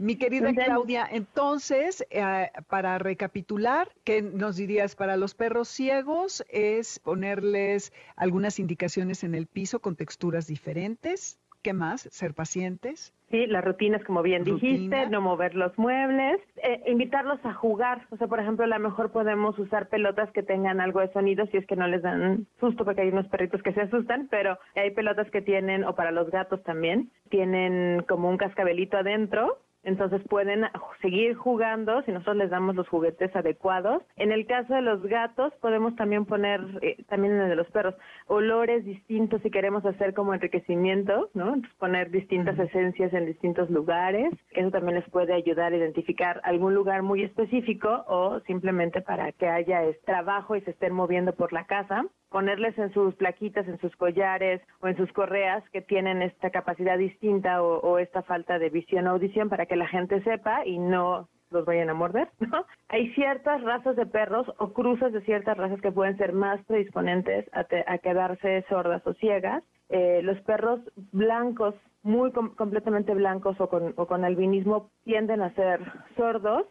[0.02, 6.44] Mi querida Claudia, entonces, eh, para recapitular, ¿qué nos dirías para los perros ciegos?
[6.50, 11.38] Es ponerles algunas indicaciones en el piso con texturas diferentes.
[11.66, 12.02] ¿Qué más?
[12.12, 13.12] Ser pacientes.
[13.32, 18.06] Sí, las rutinas, como bien dijiste, no mover los muebles, eh, invitarlos a jugar.
[18.12, 21.48] O sea, por ejemplo, a lo mejor podemos usar pelotas que tengan algo de sonido
[21.48, 24.60] si es que no les dan susto, porque hay unos perritos que se asustan, pero
[24.76, 30.22] hay pelotas que tienen, o para los gatos también, tienen como un cascabelito adentro entonces
[30.28, 30.66] pueden
[31.02, 34.04] seguir jugando si nosotros les damos los juguetes adecuados.
[34.18, 37.70] En el caso de los gatos podemos también poner, eh, también en el de los
[37.72, 37.96] perros,
[38.28, 41.54] olores distintos si queremos hacer como enriquecimiento, ¿no?
[41.54, 44.34] Entonces poner distintas esencias en distintos lugares.
[44.52, 49.48] Eso también les puede ayudar a identificar algún lugar muy específico o simplemente para que
[49.48, 53.96] haya trabajo y se estén moviendo por la casa ponerles en sus plaquitas, en sus
[53.96, 59.08] collares o en sus correas que tienen esta capacidad distinta o, esta falta de visión
[59.08, 62.66] o audición para que la gente sepa y no los vayan a morder, ¿no?
[62.90, 67.50] Hay ciertas razas de perros o cruzas de ciertas razas que pueden ser más predisponentes
[67.54, 69.64] a, quedarse sordas o ciegas.
[69.90, 70.80] Eh, los perros
[71.12, 73.68] blancos, muy completamente blancos o
[74.08, 75.80] con albinismo, tienden a ser
[76.18, 76.66] sordos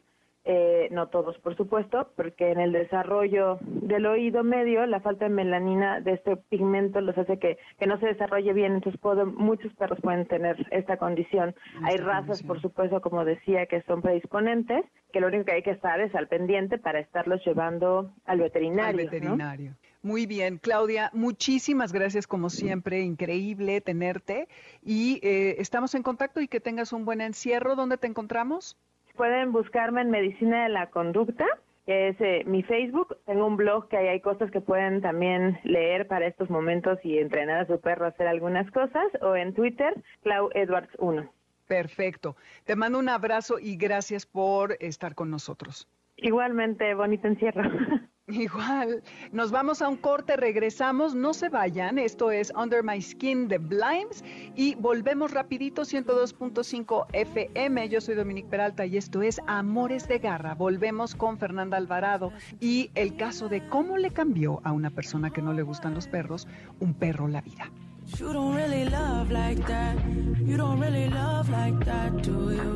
[0.46, 5.30] eh, no todos por supuesto, porque en el desarrollo del oído medio la falta de
[5.30, 9.00] melanina de este pigmento los hace que, que no se desarrolle bien, entonces
[9.36, 11.54] muchos perros pueden tener esta condición.
[11.82, 15.70] hay razas, por supuesto, como decía, que son predisponentes, que lo único que hay que
[15.70, 19.00] estar es al pendiente para estarlos llevando al veterinario.
[19.00, 19.74] Al veterinario.
[20.02, 24.48] Muy bien, Claudia, muchísimas gracias como siempre, increíble tenerte
[24.82, 27.74] y eh, estamos en contacto y que tengas un buen encierro.
[27.74, 28.76] ¿Dónde te encontramos?
[29.16, 31.46] Pueden buscarme en Medicina de la Conducta,
[31.86, 33.16] que es eh, mi Facebook.
[33.26, 37.18] Tengo un blog que ahí hay cosas que pueden también leer para estos momentos y
[37.18, 39.06] entrenar a su perro a hacer algunas cosas.
[39.22, 41.30] O en Twitter, Clau Edwards 1.
[41.68, 42.36] Perfecto.
[42.64, 45.88] Te mando un abrazo y gracias por estar con nosotros.
[46.16, 47.62] Igualmente, bonito encierro.
[48.28, 53.48] Igual, nos vamos a un corte, regresamos, no se vayan, esto es Under My Skin
[53.48, 60.08] de Blimes y volvemos rapidito 102.5 FM, yo soy Dominique Peralta y esto es Amores
[60.08, 64.88] de Garra, volvemos con Fernanda Alvarado y el caso de cómo le cambió a una
[64.88, 66.48] persona que no le gustan los perros,
[66.80, 67.70] un perro la vida.
[68.18, 69.96] You don't really love like that.
[70.38, 72.74] You don't really love like that, do you?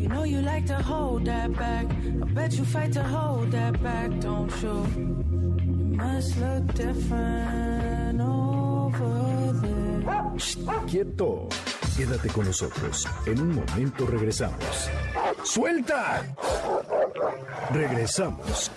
[0.00, 1.86] You know you like to hold that back.
[1.86, 4.76] I bet you fight to hold that back, don't you?
[5.62, 10.86] You must look different over there.
[10.86, 11.48] quieto.
[11.96, 13.06] Quédate con nosotros.
[13.26, 14.88] En un momento regresamos.
[15.44, 16.22] ¡Suelta!
[17.70, 18.70] Regresamos.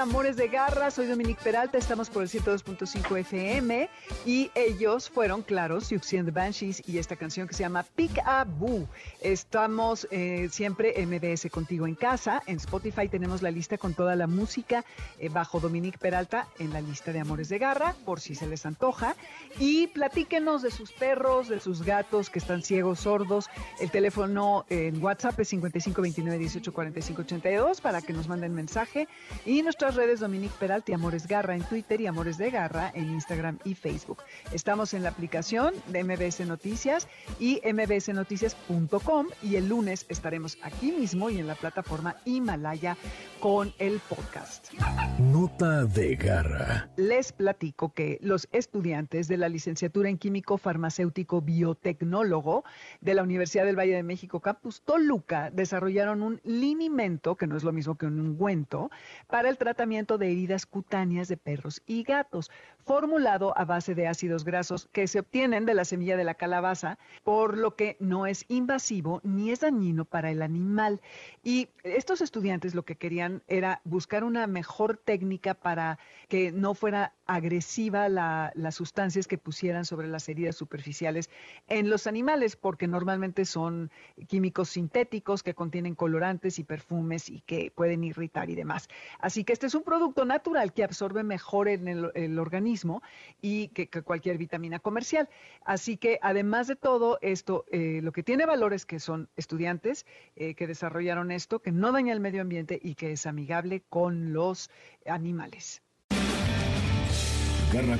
[0.00, 3.88] Amores de Garra, soy Dominique Peralta, estamos por el 102.5 FM
[4.24, 8.18] y ellos fueron, claro, Siouxsie and the Banshees y esta canción que se llama Pick
[8.24, 8.88] a Boo.
[9.20, 14.26] Estamos eh, siempre MBS Contigo en Casa, en Spotify tenemos la lista con toda la
[14.26, 14.84] música
[15.18, 18.66] eh, bajo Dominique Peralta en la lista de Amores de Garra, por si se les
[18.66, 19.16] antoja.
[19.58, 23.48] Y platíquenos de sus perros, de sus gatos que están ciegos, sordos.
[23.80, 29.08] El teléfono en WhatsApp es 5529 18 82 para que nos manden mensaje
[29.46, 33.10] y nuestra redes Dominique Peralta y Amores Garra en Twitter y Amores de Garra en
[33.10, 34.22] Instagram y Facebook.
[34.52, 41.30] Estamos en la aplicación de MBS Noticias y mbsnoticias.com y el lunes estaremos aquí mismo
[41.30, 42.96] y en la plataforma Himalaya
[43.40, 44.72] con el podcast.
[45.18, 46.88] Nota de Garra.
[46.96, 52.64] Les platico que los estudiantes de la licenciatura en Químico Farmacéutico Biotecnólogo
[53.00, 57.64] de la Universidad del Valle de México Campus Toluca desarrollaron un linimento, que no es
[57.64, 58.90] lo mismo que un ungüento,
[59.28, 62.50] para el tratamiento de heridas cutáneas de perros y gatos,
[62.84, 66.98] formulado a base de ácidos grasos que se obtienen de la semilla de la calabaza,
[67.22, 71.00] por lo que no es invasivo ni es dañino para el animal.
[71.42, 77.12] Y estos estudiantes lo que querían era buscar una mejor técnica para que no fuera
[77.26, 81.30] agresiva las sustancias que pusieran sobre las heridas superficiales
[81.68, 83.90] en los animales, porque normalmente son
[84.28, 88.88] químicos sintéticos que contienen colorantes y perfumes y que pueden irritar y demás.
[89.18, 93.02] Así que este es un producto natural que absorbe mejor en el, organismo
[93.40, 95.28] y que, cualquier vitamina comercial.
[95.64, 100.06] Así que además de todo esto, eh, lo que tiene valor es que son estudiantes
[100.36, 104.32] eh, que desarrollaron esto, que no daña el medio ambiente y que es amigable con
[104.32, 104.70] los
[105.06, 105.82] animales.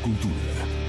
[0.02, 0.83] Cultura.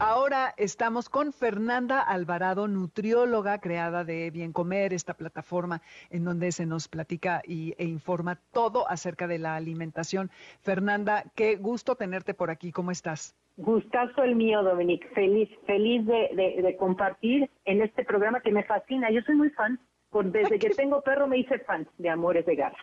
[0.00, 6.66] Ahora estamos con Fernanda Alvarado, nutrióloga creada de Bien Comer, esta plataforma en donde se
[6.66, 10.30] nos platica y, e informa todo acerca de la alimentación.
[10.60, 12.70] Fernanda, qué gusto tenerte por aquí.
[12.70, 13.34] ¿Cómo estás?
[13.56, 15.08] Gustazo el mío, Dominique.
[15.08, 19.10] Feliz, feliz de, compartir en este programa que me fascina.
[19.10, 19.80] Yo soy muy fan.
[20.10, 22.78] Por, desde que tengo perro me hice fan de Amores de Garra.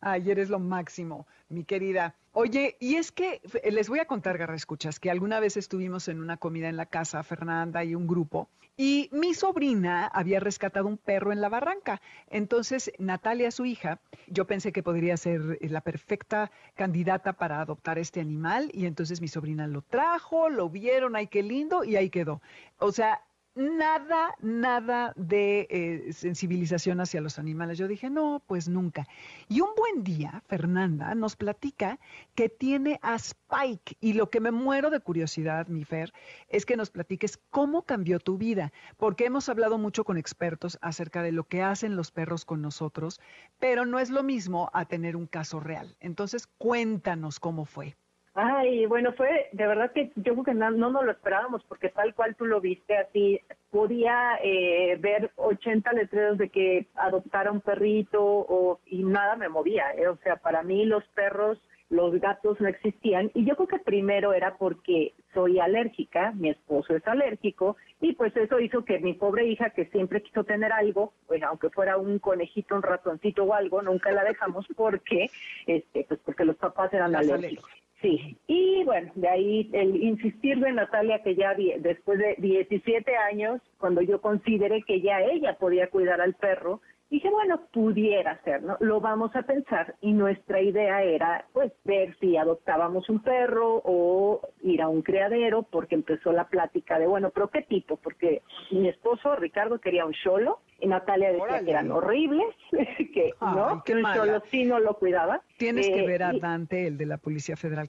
[0.00, 2.14] Ay, eres lo máximo, mi querida.
[2.32, 6.20] Oye, y es que les voy a contar, Garra Escuchas, que alguna vez estuvimos en
[6.20, 10.98] una comida en la casa, Fernanda y un grupo, y mi sobrina había rescatado un
[10.98, 12.00] perro en la barranca.
[12.28, 18.20] Entonces, Natalia, su hija, yo pensé que podría ser la perfecta candidata para adoptar este
[18.20, 22.40] animal, y entonces mi sobrina lo trajo, lo vieron, ay, qué lindo, y ahí quedó.
[22.78, 23.20] O sea,
[23.58, 27.76] nada, nada de eh, sensibilización hacia los animales.
[27.76, 29.06] Yo dije, no, pues nunca.
[29.48, 31.98] Y un buen día, Fernanda nos platica
[32.34, 33.96] que tiene a Spike.
[34.00, 36.12] Y lo que me muero de curiosidad, mi Fer,
[36.48, 38.72] es que nos platiques cómo cambió tu vida.
[38.96, 43.20] Porque hemos hablado mucho con expertos acerca de lo que hacen los perros con nosotros,
[43.58, 45.96] pero no es lo mismo a tener un caso real.
[46.00, 47.96] Entonces, cuéntanos cómo fue.
[48.40, 51.88] Ay, bueno, fue de verdad que yo creo que no, no nos lo esperábamos porque
[51.88, 53.40] tal cual tú lo viste así,
[53.72, 59.92] podía eh, ver 80 letreros de que adoptara un perrito o, y nada me movía.
[59.96, 63.80] eh, O sea, para mí los perros, los gatos no existían y yo creo que
[63.80, 69.14] primero era porque soy alérgica, mi esposo es alérgico y pues eso hizo que mi
[69.14, 73.52] pobre hija que siempre quiso tener algo, pues aunque fuera un conejito, un ratoncito o
[73.52, 75.28] algo, nunca la dejamos porque,
[75.66, 77.68] este, pues porque los papás eran Las alérgicos.
[78.00, 83.60] Sí, y bueno, de ahí el insistir de Natalia que ya después de 17 años,
[83.78, 86.80] cuando yo consideré que ya ella podía cuidar al perro,
[87.10, 88.76] dije, bueno, pudiera ser, ¿no?
[88.80, 94.40] Lo vamos a pensar y nuestra idea era, pues, ver si adoptábamos un perro o
[94.62, 97.96] ir a un criadero, porque empezó la plática de, bueno, pero ¿qué tipo?
[97.96, 101.64] Porque mi esposo, Ricardo, quería un cholo y Natalia decía Órale.
[101.64, 102.54] que eran horribles,
[103.14, 105.42] que Ay, no, que un cholo sí no lo cuidaba.
[105.56, 107.88] Tienes que Eh, ver a y- Dante, el de la Policía Federal.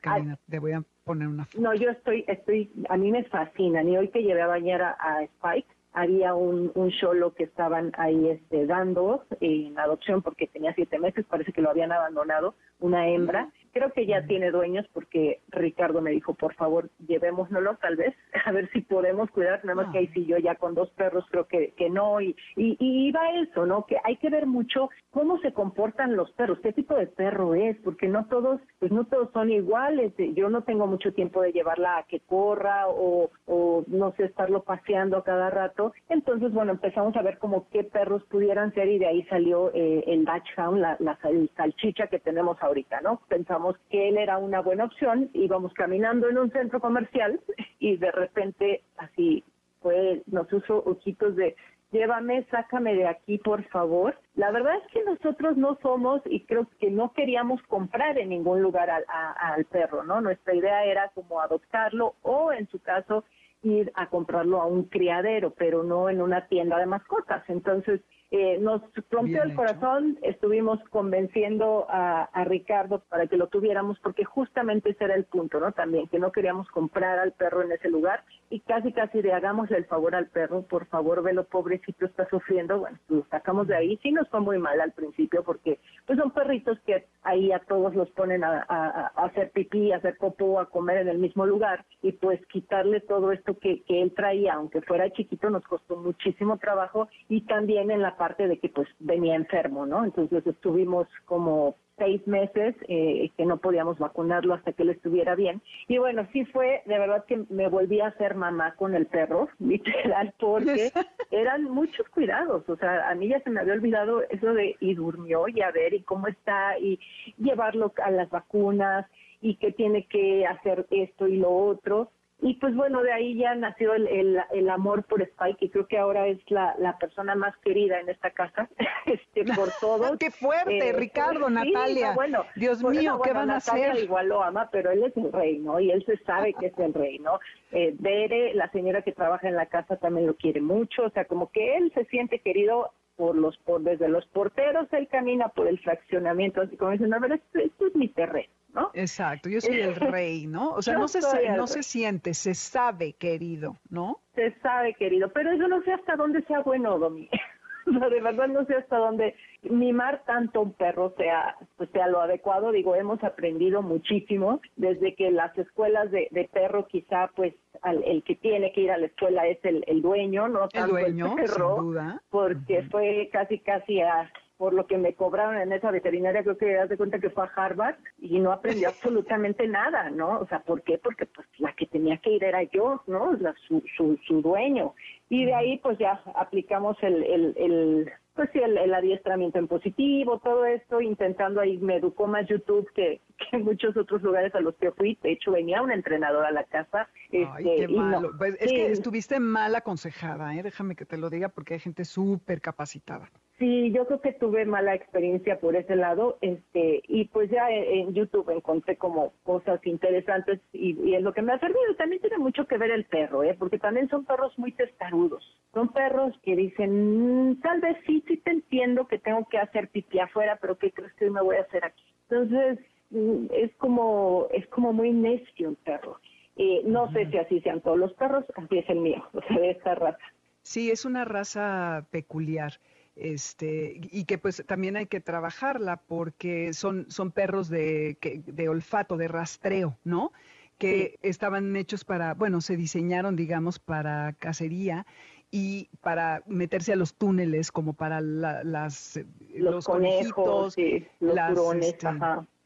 [0.50, 1.62] Te voy a poner una foto.
[1.62, 3.88] No, yo estoy, estoy, a mí me fascinan.
[3.90, 7.92] Y hoy que llevé a bañar a, a Spike, había un, un cholo que estaban
[7.98, 13.08] ahí este, dando en adopción porque tenía siete meses, parece que lo habían abandonado, una
[13.08, 13.50] hembra.
[13.72, 18.16] Creo que ya tiene dueños porque Ricardo me dijo, por favor, llevémoslo tal vez,
[18.46, 21.24] a ver si podemos cuidar, nada más que ahí sí yo ya con dos perros
[21.30, 22.20] creo que, que no.
[22.20, 23.86] Y, y, y iba eso, ¿no?
[23.86, 27.78] Que hay que ver mucho cómo se comportan los perros, qué tipo de perro es,
[27.84, 30.14] porque no todos, pues no todos son iguales.
[30.34, 34.64] Yo no tengo mucho tiempo de llevarla a que corra o, o no sé, estarlo
[34.64, 35.94] paseando a cada rato.
[36.10, 40.04] Entonces, bueno, empezamos a ver como qué perros pudieran ser y de ahí salió eh,
[40.08, 43.22] el Dachshund, la, la sal- salchicha que tenemos ahorita, ¿no?
[43.28, 47.40] Pensamos que él era una buena opción, íbamos caminando en un centro comercial
[47.80, 49.44] y de repente así
[49.82, 51.56] fue, nos puso ojitos de
[51.92, 54.18] llévame, sácame de aquí, por favor.
[54.36, 58.62] La verdad es que nosotros no somos y creo que no queríamos comprar en ningún
[58.62, 60.22] lugar al, al perro, ¿no?
[60.22, 63.24] Nuestra idea era como adoptarlo o, en su caso,
[63.64, 67.44] ir a comprarlo a un criadero, pero no en una tienda de mascotas.
[67.50, 69.56] Entonces, eh, nos rompió Bien el hecho.
[69.58, 75.26] corazón, estuvimos convenciendo a, a Ricardo para que lo tuviéramos, porque justamente ese era el
[75.26, 75.72] punto, ¿no?
[75.72, 79.78] También, que no queríamos comprar al perro en ese lugar y casi, casi de hagámosle
[79.78, 82.80] el favor al perro, por favor, velo, pobrecito, está sufriendo.
[82.80, 83.98] Bueno, lo sacamos de ahí.
[84.04, 87.96] Sí nos fue muy mal al principio, porque pues son perritos que ahí a todos
[87.96, 91.46] los ponen a, a- a hacer pipí, a hacer popó, a comer en el mismo
[91.46, 95.96] lugar y pues quitarle todo esto que, que él traía, aunque fuera chiquito, nos costó
[95.98, 100.04] muchísimo trabajo y también en la parte de que pues venía enfermo, ¿no?
[100.04, 105.62] Entonces estuvimos como seis meses eh, que no podíamos vacunarlo hasta que él estuviera bien.
[105.88, 109.48] Y bueno, sí fue, de verdad que me volví a hacer mamá con el perro,
[109.60, 110.92] literal, porque
[111.32, 112.68] eran muchos cuidados.
[112.68, 115.72] O sea, a mí ya se me había olvidado eso de y durmió y a
[115.72, 117.00] ver y cómo está y
[117.38, 119.06] llevarlo a las vacunas
[119.42, 122.12] y que tiene que hacer esto y lo otro.
[122.42, 125.88] Y pues bueno, de ahí ya nació el, el, el amor por Spike y creo
[125.88, 128.70] que ahora es la, la persona más querida en esta casa,
[129.06, 130.18] este, por todo.
[130.18, 132.10] ¡Qué fuerte, Ricardo, sí, Natalia!
[132.10, 134.04] no, bueno, Dios mío, ¿qué van a Natalia hacer?
[134.06, 135.80] igual lo ama, pero él es el rey, ¿no?
[135.82, 137.40] Y él se sabe que es el rey, ¿no?
[137.72, 141.26] Eh, Bere, la señora que trabaja en la casa, también lo quiere mucho, o sea,
[141.26, 145.68] como que él se siente querido por los por desde los porteros, él camina por
[145.68, 148.92] el fraccionamiento, así como diciendo, a ver, esto, esto es mi terreno, ¿no?
[148.94, 150.72] Exacto, yo soy el rey, ¿no?
[150.72, 151.20] O sea, no se,
[151.56, 154.20] no se siente, se sabe, querido, ¿no?
[154.36, 157.30] Se sabe, querido, pero yo no sé hasta dónde sea bueno, Domi.
[157.88, 162.08] O sea, de verdad no sé hasta dónde mimar tanto un perro sea, pues, sea
[162.08, 162.72] lo adecuado.
[162.72, 168.22] Digo, hemos aprendido muchísimo desde que las escuelas de, de perro quizá pues al- el
[168.24, 171.28] que tiene que ir a la escuela es el, el dueño, no El tanto dueño,
[171.30, 172.22] el perro, sin duda.
[172.30, 176.74] porque fue casi casi a por lo que me cobraron en esa veterinaria, creo que
[176.74, 180.38] das de cuenta que fue a Harvard y no aprendió absolutamente nada, ¿no?
[180.42, 180.98] O sea, ¿por qué?
[180.98, 183.32] Porque pues la que tenía que ir era yo, ¿no?
[183.40, 184.96] La, su, su, su dueño.
[185.30, 189.70] Y de ahí pues ya aplicamos el, el, el pues sí, el, el adiestramiento en
[189.70, 194.54] positivo, todo esto, intentando ahí, me educó más YouTube que, que en muchos otros lugares
[194.56, 195.18] a los que fui.
[195.22, 197.10] De hecho, venía un entrenador a la casa.
[197.32, 198.22] Ay, este, qué y no.
[198.38, 200.64] Pues, es Sí, que estuviste mal aconsejada, ¿eh?
[200.64, 203.30] Déjame que te lo diga porque hay gente súper capacitada.
[203.60, 208.14] Sí, yo creo que tuve mala experiencia por ese lado, este, y pues ya en
[208.14, 211.94] YouTube encontré como cosas interesantes y, es lo que me ha servido.
[211.98, 213.58] También tiene mucho que ver el perro, ¿eh?
[213.60, 215.44] porque también son perros muy testarudos.
[215.74, 219.90] Son perros que dicen, mm, tal vez sí, sí te entiendo que tengo que hacer
[219.90, 222.06] pipí afuera, pero ¿qué crees que me voy a hacer aquí?
[222.30, 222.80] Entonces,
[223.12, 226.20] es como, es como muy necio un perro.
[226.56, 229.58] Eh, no sé si así sean todos los perros, así es el mío, o sea,
[229.58, 230.20] de esta raza.
[230.62, 232.80] Sí, es una raza peculiar
[233.16, 239.18] este, y que pues también hay que trabajarla porque son, son perros de, de olfato,
[239.18, 240.32] de rastreo, ¿no?
[240.80, 245.06] que estaban hechos para, bueno, se diseñaron, digamos, para cacería
[245.52, 249.20] y para meterse a los túneles, como para las
[249.54, 250.76] los, conejos,
[251.20, 252.08] los las, este,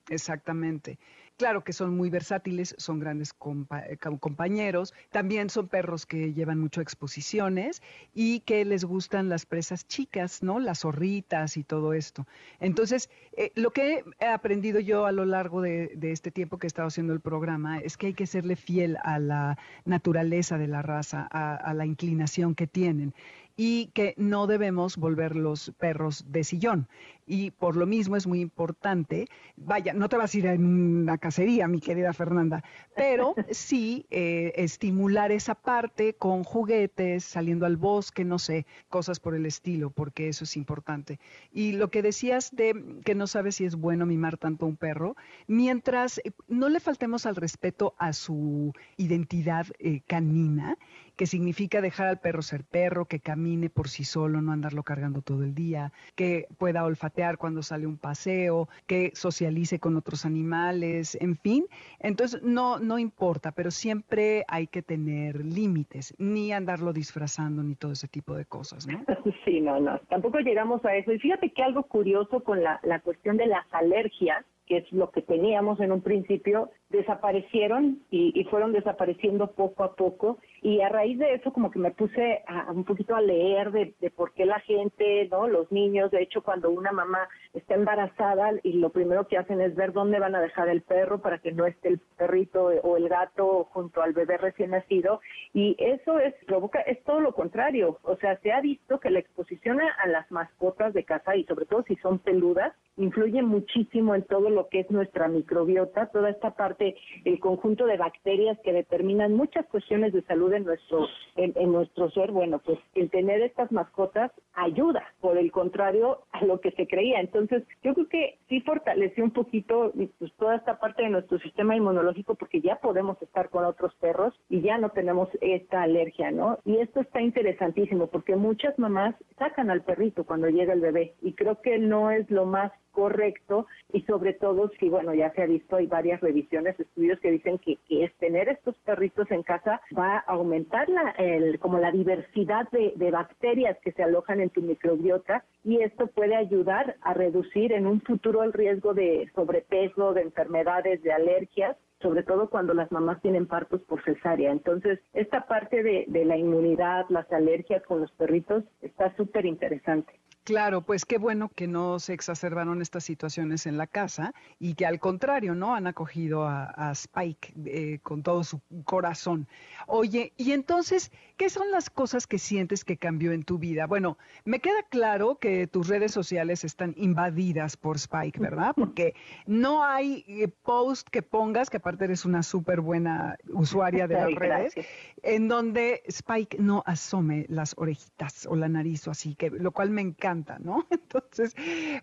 [0.09, 0.99] Exactamente.
[1.37, 6.79] Claro que son muy versátiles, son grandes eh, compañeros, también son perros que llevan mucho
[6.79, 7.81] exposiciones
[8.13, 10.59] y que les gustan las presas chicas, ¿no?
[10.59, 12.27] Las zorritas y todo esto.
[12.59, 16.69] Entonces, eh, lo que he aprendido yo a lo largo de, este tiempo que he
[16.69, 20.83] estado haciendo el programa es que hay que serle fiel a la naturaleza de la
[20.83, 23.13] raza, a la inclinación que tienen
[23.55, 26.87] y que no debemos volver los perros de sillón.
[27.25, 31.17] Y por lo mismo es muy importante, vaya, no te vas a ir a una
[31.17, 32.63] cacería, mi querida Fernanda,
[32.95, 39.35] pero sí eh, estimular esa parte con juguetes, saliendo al bosque, no sé, cosas por
[39.35, 41.19] el estilo, porque eso es importante.
[41.53, 44.75] Y lo que decías de que no sabes si es bueno mimar tanto a un
[44.75, 45.15] perro,
[45.47, 50.77] mientras eh, no le faltemos al respeto a su identidad eh, canina,
[51.15, 55.21] que significa dejar al perro ser perro, que camine por sí solo, no andarlo cargando
[55.21, 61.17] todo el día, que pueda olfatear cuando sale un paseo, que socialice con otros animales,
[61.21, 61.65] en fin.
[61.99, 67.91] Entonces, no, no importa, pero siempre hay que tener límites, ni andarlo disfrazando, ni todo
[67.91, 69.03] ese tipo de cosas, ¿no?
[69.45, 71.11] Sí, no, no, tampoco llegamos a eso.
[71.11, 75.11] Y fíjate que algo curioso con la, la cuestión de las alergias, que es lo
[75.11, 80.37] que teníamos en un principio, desaparecieron y, fueron desapareciendo poco a poco.
[80.63, 83.93] Y a raíz de eso, como que me puse a, un poquito a leer de,
[84.15, 88.71] por qué la gente, no, los niños, de hecho, cuando una mamá está embarazada y
[88.71, 91.65] lo primero que hacen es ver dónde van a dejar el perro para que no
[91.65, 95.19] esté el perrito o el gato junto al bebé recién nacido.
[95.53, 97.99] Y eso es provoca es todo lo contrario.
[98.03, 101.65] O sea, se ha visto que la exposición a las mascotas de casa y sobre
[101.65, 106.51] todo si son peludas influye muchísimo en todo lo que es nuestra microbiota, toda esta
[106.51, 106.95] parte,
[107.25, 112.31] el conjunto de bacterias que determinan muchas cuestiones de salud en nuestro, en, nuestro ser.
[112.31, 117.19] Bueno, pues el tener estas mascotas ayuda, por el contrario a lo que se creía.
[117.19, 121.75] Entonces, yo creo que sí fortaleció un poquito pues, toda esta parte de nuestro sistema
[121.75, 126.59] inmunológico porque ya podemos estar con otros perros y ya no tenemos esta alergia, ¿no?
[126.65, 131.33] Y esto está interesantísimo porque muchas mamás sacan al perrito cuando llega el bebé y
[131.33, 135.45] creo que no es lo más correcto y sobre todo si, bueno, ya se ha
[135.45, 139.81] visto, hay varias revisiones, estudios que dicen que, que es tener estos perritos en casa
[139.97, 144.61] va a aumentar la, el, como la diversidad de, bacterias que se alojan en tu
[144.61, 150.21] microbiota y esto puede ayudar a reducir en un futuro el riesgo de sobrepeso, de
[150.21, 154.51] enfermedades, de alergias sobre todo cuando las mamás tienen partos por cesárea.
[154.51, 160.11] Entonces, esta parte de, de la inmunidad, las alergias con los perritos está súper interesante.
[160.43, 164.85] Claro, pues qué bueno que no se exacerbaron estas situaciones en la casa y que
[164.85, 165.73] al contrario, ¿no?
[165.73, 169.47] Han acogido a, Spike eh, con todo su corazón.
[169.87, 173.87] Oye, y entonces, ¿qué son las cosas que sientes que cambió en tu vida?
[173.87, 178.73] Bueno, me queda claro que tus redes sociales están invadidas por Spike, ¿verdad?
[178.75, 179.15] Porque
[179.45, 184.35] no hay eh, post que pongas, que aparte eres una súper buena usuaria de las
[184.35, 184.73] redes,
[185.21, 189.89] en donde Spike no asome las orejitas o la nariz o así, que lo cual
[189.89, 190.85] me encanta ¿no?
[190.89, 191.55] Entonces,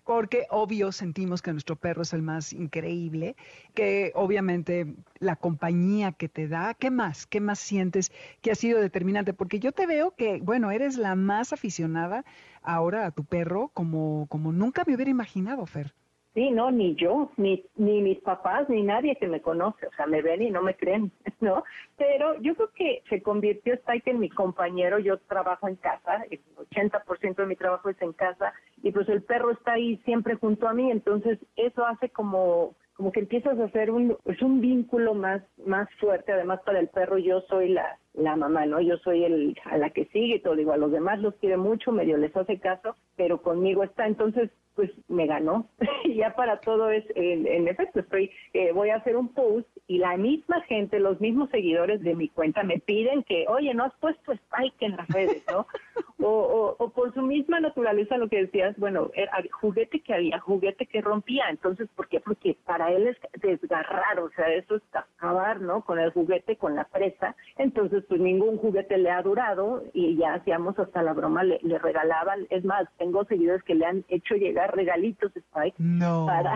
[0.05, 3.37] porque obvio sentimos que nuestro perro es el más increíble,
[3.75, 7.27] que obviamente la compañía que te da, ¿qué más?
[7.27, 9.33] ¿Qué más sientes que ha sido determinante?
[9.35, 12.25] Porque yo te veo que, bueno, eres la más aficionada
[12.63, 15.95] ahora a tu perro como, como nunca me hubiera imaginado, Fer.
[16.33, 20.07] Sí, no, ni yo, ni, ni mis papás, ni nadie que me conoce, o sea,
[20.07, 21.11] me ven y no me creen,
[21.41, 21.65] ¿no?
[21.97, 26.41] Pero yo creo que se convirtió Spike en mi compañero, yo trabajo en casa, el
[26.71, 30.69] 80% de mi trabajo es en casa, y pues el perro está ahí siempre junto
[30.69, 35.15] a mí, entonces eso hace como como que empiezas a hacer un, es un vínculo
[35.15, 38.79] más, más fuerte, además para el perro yo soy la, la mamá, ¿no?
[38.79, 41.57] Yo soy el a la que sigue y todo, digo, a los demás los quiere
[41.57, 44.07] mucho, medio les hace caso, pero conmigo está.
[44.07, 44.51] Entonces,
[44.81, 45.69] pues me ganó.
[46.05, 49.99] y ya para todo es, en, efecto, estoy, eh, voy a hacer un post y
[49.99, 53.93] la misma gente, los mismos seguidores de mi cuenta me piden que, oye, no has
[53.97, 55.67] puesto Spike en las redes, ¿no?
[56.23, 60.87] o, o, por su misma naturaleza, lo que decías, bueno, era juguete que había, juguete
[60.87, 61.45] que rompía.
[61.51, 62.21] Entonces, ¿por qué?
[62.21, 65.83] Porque para él es desgarrar, o sea, eso es acabar, ¿no?
[65.83, 67.35] Con el juguete, con la presa.
[67.57, 71.79] Entonces, pues ningún juguete le ha durado y ya hacíamos hasta la broma, le, le
[71.79, 72.47] regalaban.
[72.51, 75.77] Es más, tengo seguidores que le han hecho llegar regalitos Spike.
[75.79, 76.27] No.
[76.27, 76.55] Para,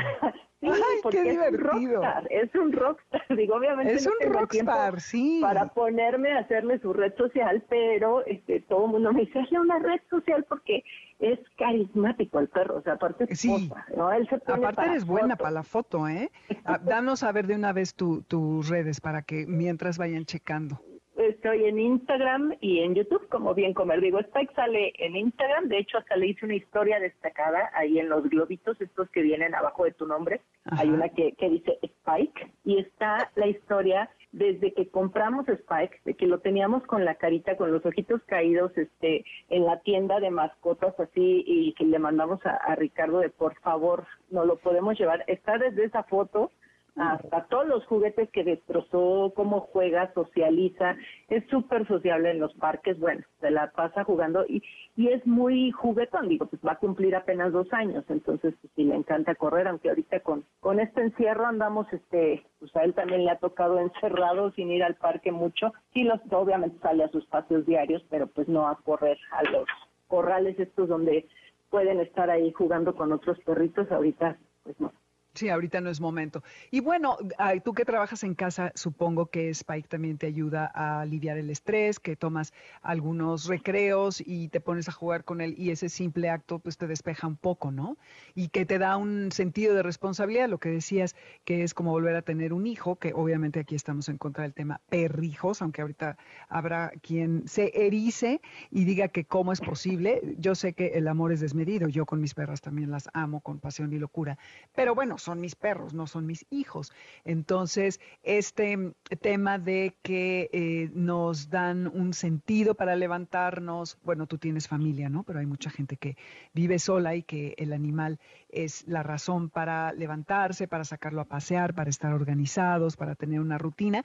[0.73, 2.03] sí, porque qué divertido.
[2.31, 3.95] Es un rockstar, digo, obviamente.
[3.95, 5.41] Es un rockstar, sí.
[5.43, 9.61] Para ponerme a hacerle su red social, pero este, todo el mundo me dice, hazle
[9.61, 10.85] una red social porque
[11.19, 13.71] es carismático el perro, o sea, aparte es sí.
[13.97, 14.13] ¿no?
[14.13, 16.31] Él se aparte eres buena para la foto, ¿eh?
[16.65, 20.81] Ah, danos a ver de una vez tus redes para que mientras vayan checando.
[21.29, 24.01] Estoy en Instagram y en YouTube como Bien Comer.
[24.01, 25.69] Digo, Spike sale en Instagram.
[25.69, 29.55] De hecho, hasta le hice una historia destacada ahí en los globitos, estos que vienen
[29.55, 30.43] abajo de tu nombre.
[30.67, 36.15] Hay una que, que dice Spike y está la historia desde que compramos Spike, de
[36.15, 40.31] que lo teníamos con la carita, con los ojitos caídos, este, en la tienda de
[40.31, 44.99] mascotas así, y que le mandamos a, a Ricardo de por favor, no lo podemos
[44.99, 45.25] llevar.
[45.29, 46.51] Está desde esa foto
[46.97, 50.97] hasta todos los juguetes que destrozó, cómo juega, socializa,
[51.29, 54.63] es súper sociable en los parques, bueno, se la pasa jugando y,
[54.97, 58.85] y es muy juguetón, digo, pues va a cumplir apenas dos años, entonces pues, sí
[58.85, 63.25] le encanta correr, aunque ahorita con, con este encierro andamos, este, pues a él también
[63.25, 67.27] le ha tocado encerrado sin ir al parque mucho, sí los, obviamente sale a sus
[67.27, 69.67] paseos diarios, pero pues no a correr a los
[70.07, 71.27] corrales estos donde
[71.71, 74.93] pueden estar ahí jugando con otros perritos, ahorita pues no.
[75.35, 76.45] Sí, ahorita no es momento.
[76.71, 77.17] Y bueno,
[77.65, 81.99] tú que trabajas en casa, supongo que Spike también te ayuda a aliviar el estrés,
[81.99, 86.61] que tomas algunos recreos y te pones a jugar con él y ese simple acto
[86.61, 87.97] pues te despeja un poco, ¿no?
[88.37, 92.15] Y que te da un sentido de responsabilidad, lo que decías, que es como volver
[92.15, 96.17] a tener un hijo, que obviamente aquí estamos en contra del tema perrijos, aunque ahorita
[96.49, 100.37] habrá quien se erice y diga que cómo es posible.
[100.39, 103.59] Yo sé que el amor es desmedido, yo con mis perras también las amo con
[103.59, 104.39] pasión y locura,
[104.77, 106.93] pero bueno, son mis perros, no son mis hijos.
[107.25, 114.69] Entonces, este tema de que eh, nos dan un sentido para levantarnos, bueno, tú tienes
[114.69, 115.23] familia, ¿no?
[115.25, 116.17] Pero hay mucha gente que
[116.53, 118.19] vive sola y que el animal
[118.49, 123.59] es la razón para levantarse, para sacarlo a pasear, para estar organizados, para tener una
[123.59, 124.05] rutina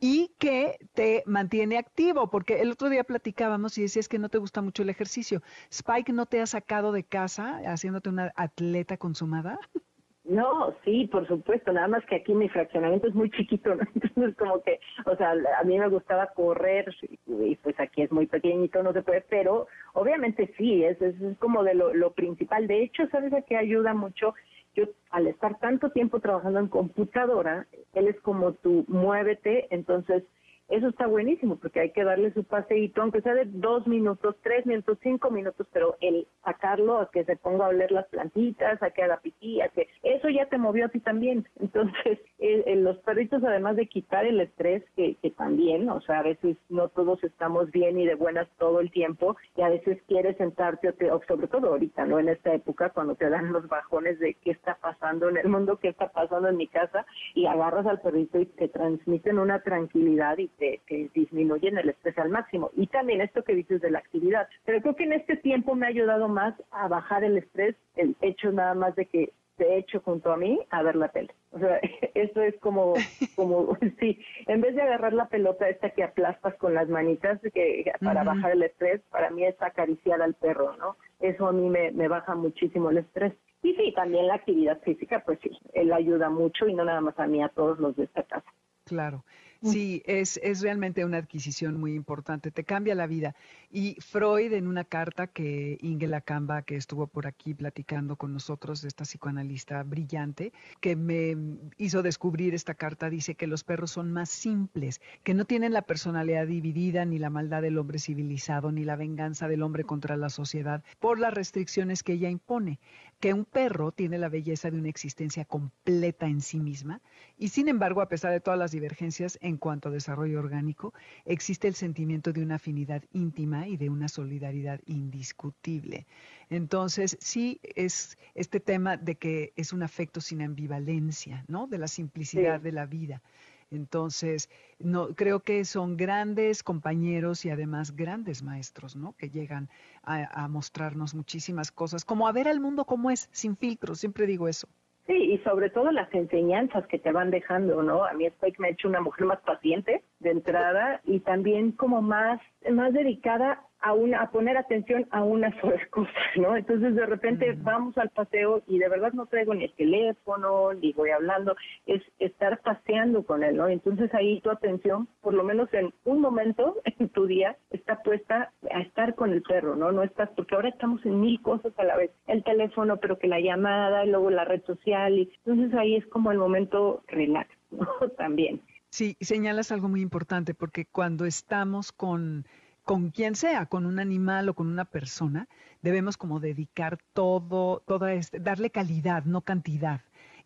[0.00, 4.38] y que te mantiene activo, porque el otro día platicábamos y decías que no te
[4.38, 5.42] gusta mucho el ejercicio.
[5.70, 9.58] Spike no te ha sacado de casa haciéndote una atleta consumada.
[10.24, 13.82] No, sí, por supuesto, nada más que aquí mi fraccionamiento es muy chiquito, ¿no?
[13.94, 16.94] Entonces como que, o sea, a mí me gustaba correr
[17.26, 21.64] y, pues aquí es muy pequeñito, no se puede, pero obviamente sí, es, es, como
[21.64, 22.66] de lo, lo principal.
[22.66, 24.34] De hecho, ¿sabes a qué ayuda mucho?
[24.74, 30.22] Yo al estar tanto tiempo trabajando en computadora, él es como tú, muévete, entonces
[30.70, 34.64] eso está buenísimo porque hay que darle su paseíto, aunque sea de dos minutos, tres
[34.66, 38.90] minutos, cinco minutos, pero el sacarlo a que se ponga a oler las plantitas, a
[38.90, 41.46] que haga pipí, a que eso ya te movió a ti también.
[41.60, 46.56] Entonces, los perritos, además de quitar el estrés, que, que también, o sea, a veces
[46.68, 50.88] no todos estamos bien y de buenas todo el tiempo, y a veces quieres sentarte,
[50.88, 52.18] o, te, o sobre todo ahorita, ¿no?
[52.18, 55.78] En esta época, cuando te dan los bajones de qué está pasando en el mundo,
[55.78, 57.04] qué está pasando en mi casa,
[57.34, 62.30] y agarras al perrito y te transmiten una tranquilidad y que, disminuyen el estrés al
[62.30, 62.70] máximo.
[62.76, 64.48] Y también esto que dices de la actividad.
[64.64, 68.16] Pero creo que en este tiempo me ha ayudado más a bajar el estrés, el
[68.20, 71.34] hecho nada más de que te hecho junto a mí a ver la tele.
[71.52, 71.80] O sea,
[72.14, 72.94] eso es como,
[73.36, 77.92] como, sí, en vez de agarrar la pelota esta que aplastas con las manitas que
[78.00, 80.96] para bajar el estrés, para mí es acariciar al perro, ¿no?
[81.20, 83.34] Eso a mí me, me baja muchísimo el estrés.
[83.62, 87.18] Y sí, también la actividad física, pues sí, él ayuda mucho y no nada más
[87.18, 88.50] a mí, a todos los de esta casa.
[88.86, 89.24] Claro.
[89.62, 93.34] Sí, es, es realmente una adquisición muy importante, te cambia la vida.
[93.70, 98.84] Y Freud, en una carta que Inge Lacamba, que estuvo por aquí platicando con nosotros,
[98.84, 101.36] esta psicoanalista brillante, que me
[101.76, 105.82] hizo descubrir esta carta, dice que los perros son más simples, que no tienen la
[105.82, 110.30] personalidad dividida, ni la maldad del hombre civilizado, ni la venganza del hombre contra la
[110.30, 112.80] sociedad, por las restricciones que ella impone
[113.20, 117.00] que un perro tiene la belleza de una existencia completa en sí misma
[117.36, 120.94] y sin embargo, a pesar de todas las divergencias en cuanto a desarrollo orgánico,
[121.24, 126.06] existe el sentimiento de una afinidad íntima y de una solidaridad indiscutible.
[126.48, 131.66] Entonces, sí es este tema de que es un afecto sin ambivalencia, ¿no?
[131.66, 133.22] De la simplicidad de la vida.
[133.70, 139.14] Entonces, no, creo que son grandes compañeros y además grandes maestros, ¿no?
[139.16, 139.68] Que llegan
[140.02, 144.26] a, a mostrarnos muchísimas cosas, como a ver al mundo como es, sin filtros, siempre
[144.26, 144.68] digo eso.
[145.06, 148.04] Sí, y sobre todo las enseñanzas que te van dejando, ¿no?
[148.04, 152.02] A mí Spike me ha hecho una mujer más paciente de entrada y también como
[152.02, 152.40] más,
[152.70, 156.56] más dedicada a, una, a poner atención a una sola cosa, ¿no?
[156.56, 160.92] Entonces de repente vamos al paseo y de verdad no traigo ni el teléfono, ni
[160.92, 161.56] voy hablando,
[161.86, 163.68] es estar paseando con él, ¿no?
[163.68, 168.52] Entonces ahí tu atención, por lo menos en un momento en tu día, está puesta
[168.70, 169.92] a estar con el perro, ¿no?
[169.92, 173.28] No estás, porque ahora estamos en mil cosas a la vez, el teléfono, pero que
[173.28, 177.50] la llamada, y luego la red social, y entonces ahí es como el momento relax,
[177.70, 177.86] ¿no?
[178.16, 178.60] También.
[178.90, 182.46] Sí, señalas algo muy importante, porque cuando estamos con
[182.82, 185.48] con quien sea, con un animal o con una persona,
[185.80, 190.00] debemos como dedicar todo, toda este, darle calidad, no cantidad.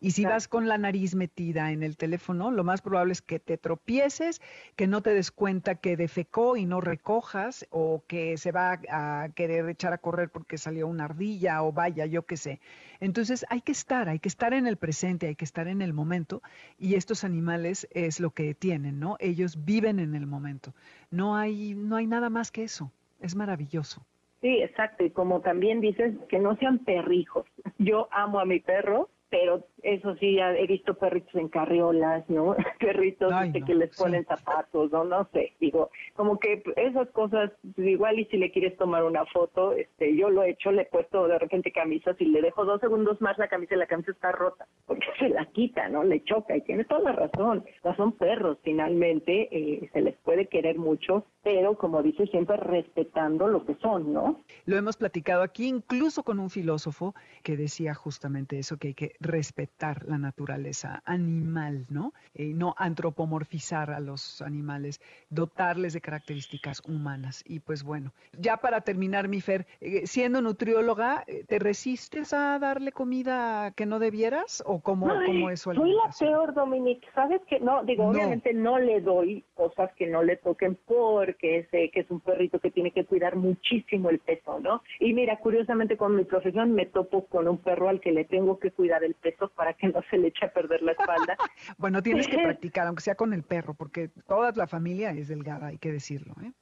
[0.04, 3.38] Y si vas con la nariz metida en el teléfono, lo más probable es que
[3.38, 4.42] te tropieces,
[4.76, 9.30] que no te des cuenta que defecó y no recojas, o que se va a
[9.34, 12.60] querer echar a correr porque salió una ardilla, o vaya, yo qué sé.
[13.00, 15.94] Entonces hay que estar, hay que estar en el presente, hay que estar en el
[15.94, 16.42] momento,
[16.78, 19.16] y estos animales es lo que tienen, ¿no?
[19.20, 20.74] Ellos viven en el momento.
[21.10, 22.92] No hay, no hay nada más que eso.
[23.22, 24.04] Es maravilloso.
[24.42, 25.02] Sí, exacto.
[25.02, 27.46] Y como también dices, que no sean perrijos.
[27.78, 32.56] Yo amo a mi perro, pero eso sí, he visto perritos en carriolas, ¿no?
[32.80, 35.04] Perritos este, que les ponen zapatos, ¿no?
[35.04, 39.24] No sé, digo, como que esas cosas, pues, igual y si le quieres tomar una
[39.26, 42.64] foto, este, yo lo he hecho, le he puesto de repente camisas y le dejo
[42.64, 46.04] dos segundos más la camisa y la camisa está rota, porque se la quita, ¿no?
[46.04, 47.64] Le choca y tiene toda la razón.
[47.82, 53.48] O son perros, finalmente, eh, se les puede querer mucho, pero como dice siempre, respetando
[53.48, 54.42] lo que son, ¿no?
[54.64, 59.13] Lo hemos platicado aquí, incluso con un filósofo que decía justamente eso, que hay que
[59.20, 62.12] respetar la naturaleza animal, ¿no?
[62.34, 65.00] Eh, no antropomorfizar a los animales,
[65.30, 67.42] dotarles de características humanas.
[67.46, 72.58] Y pues bueno, ya para terminar, mi Fer, eh, siendo nutrióloga, eh, ¿te resistes a
[72.58, 77.06] darle comida que no debieras o cómo, cómo es Soy la peor, Dominique.
[77.14, 81.90] ¿Sabes que No, digo, obviamente no le doy cosas que no le toquen porque sé
[81.90, 84.82] que es un perrito que tiene que cuidar muchísimo el peso, ¿no?
[85.00, 88.58] Y mira, curiosamente con mi profesión me topo con un perro al que le tengo
[88.58, 91.36] que cuidar el peso para que no se le eche a perder la espalda.
[91.78, 95.68] bueno, tienes que practicar, aunque sea con el perro, porque toda la familia es delgada,
[95.68, 96.34] hay que decirlo.
[96.42, 96.52] ¿eh?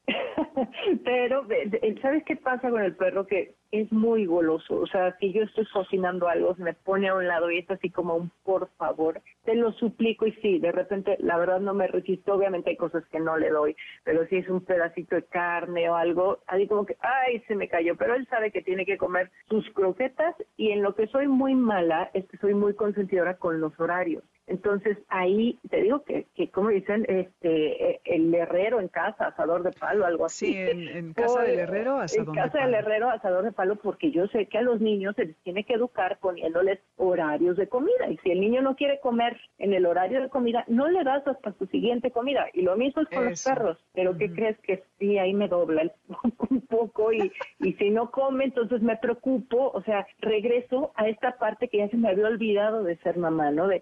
[1.05, 1.47] Pero,
[2.01, 3.27] ¿sabes qué pasa con el perro?
[3.27, 4.81] Que es muy goloso.
[4.81, 7.71] O sea, si yo estoy cocinando algo, se me pone a un lado y es
[7.71, 10.27] así como un por favor, te lo suplico.
[10.27, 12.35] Y sí, de repente, la verdad no me resisto.
[12.35, 13.75] Obviamente hay cosas que no le doy,
[14.05, 17.69] pero si es un pedacito de carne o algo, así como que, ay, se me
[17.69, 17.97] cayó.
[17.97, 21.55] Pero él sabe que tiene que comer sus croquetas y en lo que soy muy
[21.55, 24.23] mala es que soy muy consentidora con los horarios.
[24.53, 29.71] Entonces ahí te digo que, que como dicen, este, el herrero en casa, asador de
[29.71, 30.53] palo, algo así.
[30.53, 34.27] Sí, en, casa del herrero, asador En casa del herrero, asador de palo, porque yo
[34.27, 38.11] sé que a los niños se les tiene que educar poniéndoles horarios de comida.
[38.11, 41.27] Y si el niño no quiere comer en el horario de comida, no le das
[41.27, 42.47] hasta su siguiente comida.
[42.53, 43.79] Y lo mismo es con los perros.
[43.95, 45.93] Pero ¿qué crees que sí, ahí me dobla el,
[46.51, 49.71] un poco y, y si no come, entonces me preocupo.
[49.73, 53.51] O sea, regreso a esta parte que ya se me había olvidado de ser mamá,
[53.51, 53.67] ¿no?
[53.67, 53.81] De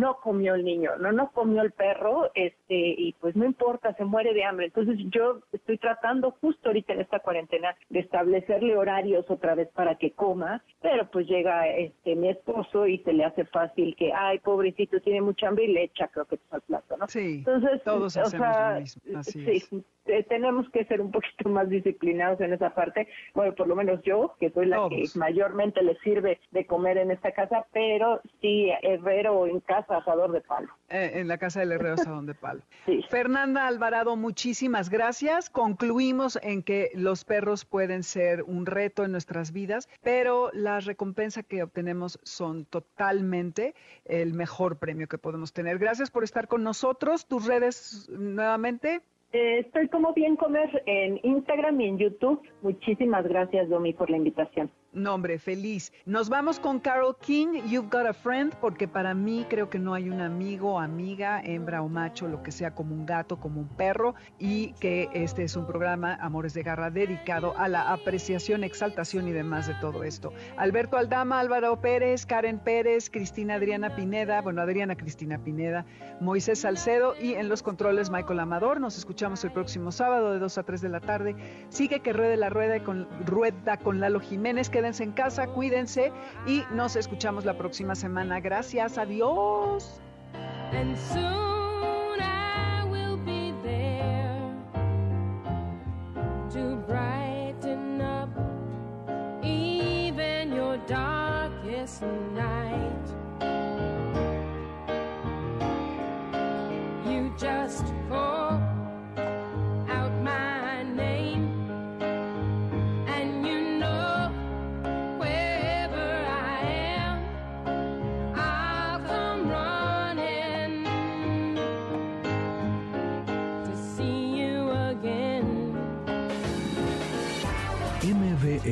[0.00, 4.04] no comió el niño, no no comió el perro, este, y pues no importa, se
[4.04, 4.66] muere de hambre.
[4.66, 9.96] Entonces yo estoy tratando justo ahorita en esta cuarentena de establecerle horarios otra vez para
[9.96, 14.38] que coma, pero pues llega este mi esposo y se le hace fácil que, ay,
[14.38, 17.06] pobrecito, tiene mucha hambre y le echa creo que al plato, ¿no?
[17.08, 19.84] Sí, Entonces, todos hacemos lo mismo, así sí,
[20.28, 23.08] tenemos que ser un poquito más disciplinados en esa parte.
[23.34, 27.10] Bueno, por lo menos yo, que soy la que mayormente le sirve de comer en
[27.10, 30.68] esta casa, pero sí, herrero en casa, asador de palo.
[30.88, 32.62] Eh, en la casa del herrero, asador de palo.
[33.10, 35.50] Fernanda Alvarado, muchísimas gracias.
[35.50, 41.42] Concluimos en que los perros pueden ser un reto en nuestras vidas, pero la recompensa
[41.42, 43.74] que obtenemos son totalmente
[44.04, 45.78] el mejor premio que podemos tener.
[45.78, 47.26] Gracias por estar con nosotros.
[47.26, 49.00] Tus redes nuevamente.
[49.32, 52.42] Eh, estoy como bien comer en Instagram y en YouTube.
[52.62, 54.70] Muchísimas gracias, Domi, por la invitación.
[54.92, 55.92] Nombre, feliz.
[56.04, 59.94] Nos vamos con Carol King, You've Got a Friend, porque para mí creo que no
[59.94, 63.68] hay un amigo, amiga, hembra o macho, lo que sea como un gato, como un
[63.68, 69.28] perro, y que este es un programa, Amores de Garra, dedicado a la apreciación, exaltación
[69.28, 70.32] y demás de todo esto.
[70.56, 75.86] Alberto Aldama, Álvaro Pérez, Karen Pérez, Cristina Adriana Pineda, bueno, Adriana Cristina Pineda,
[76.20, 78.80] Moisés Salcedo y en los controles Michael Amador.
[78.80, 81.36] Nos escuchamos el próximo sábado de 2 a 3 de la tarde.
[81.68, 86.10] Sigue que ruede la rueda con, rueda con Lalo Jiménez, que quédense en casa, cuídense
[86.46, 88.40] y nos escuchamos la próxima semana.
[88.40, 90.00] Gracias, adiós.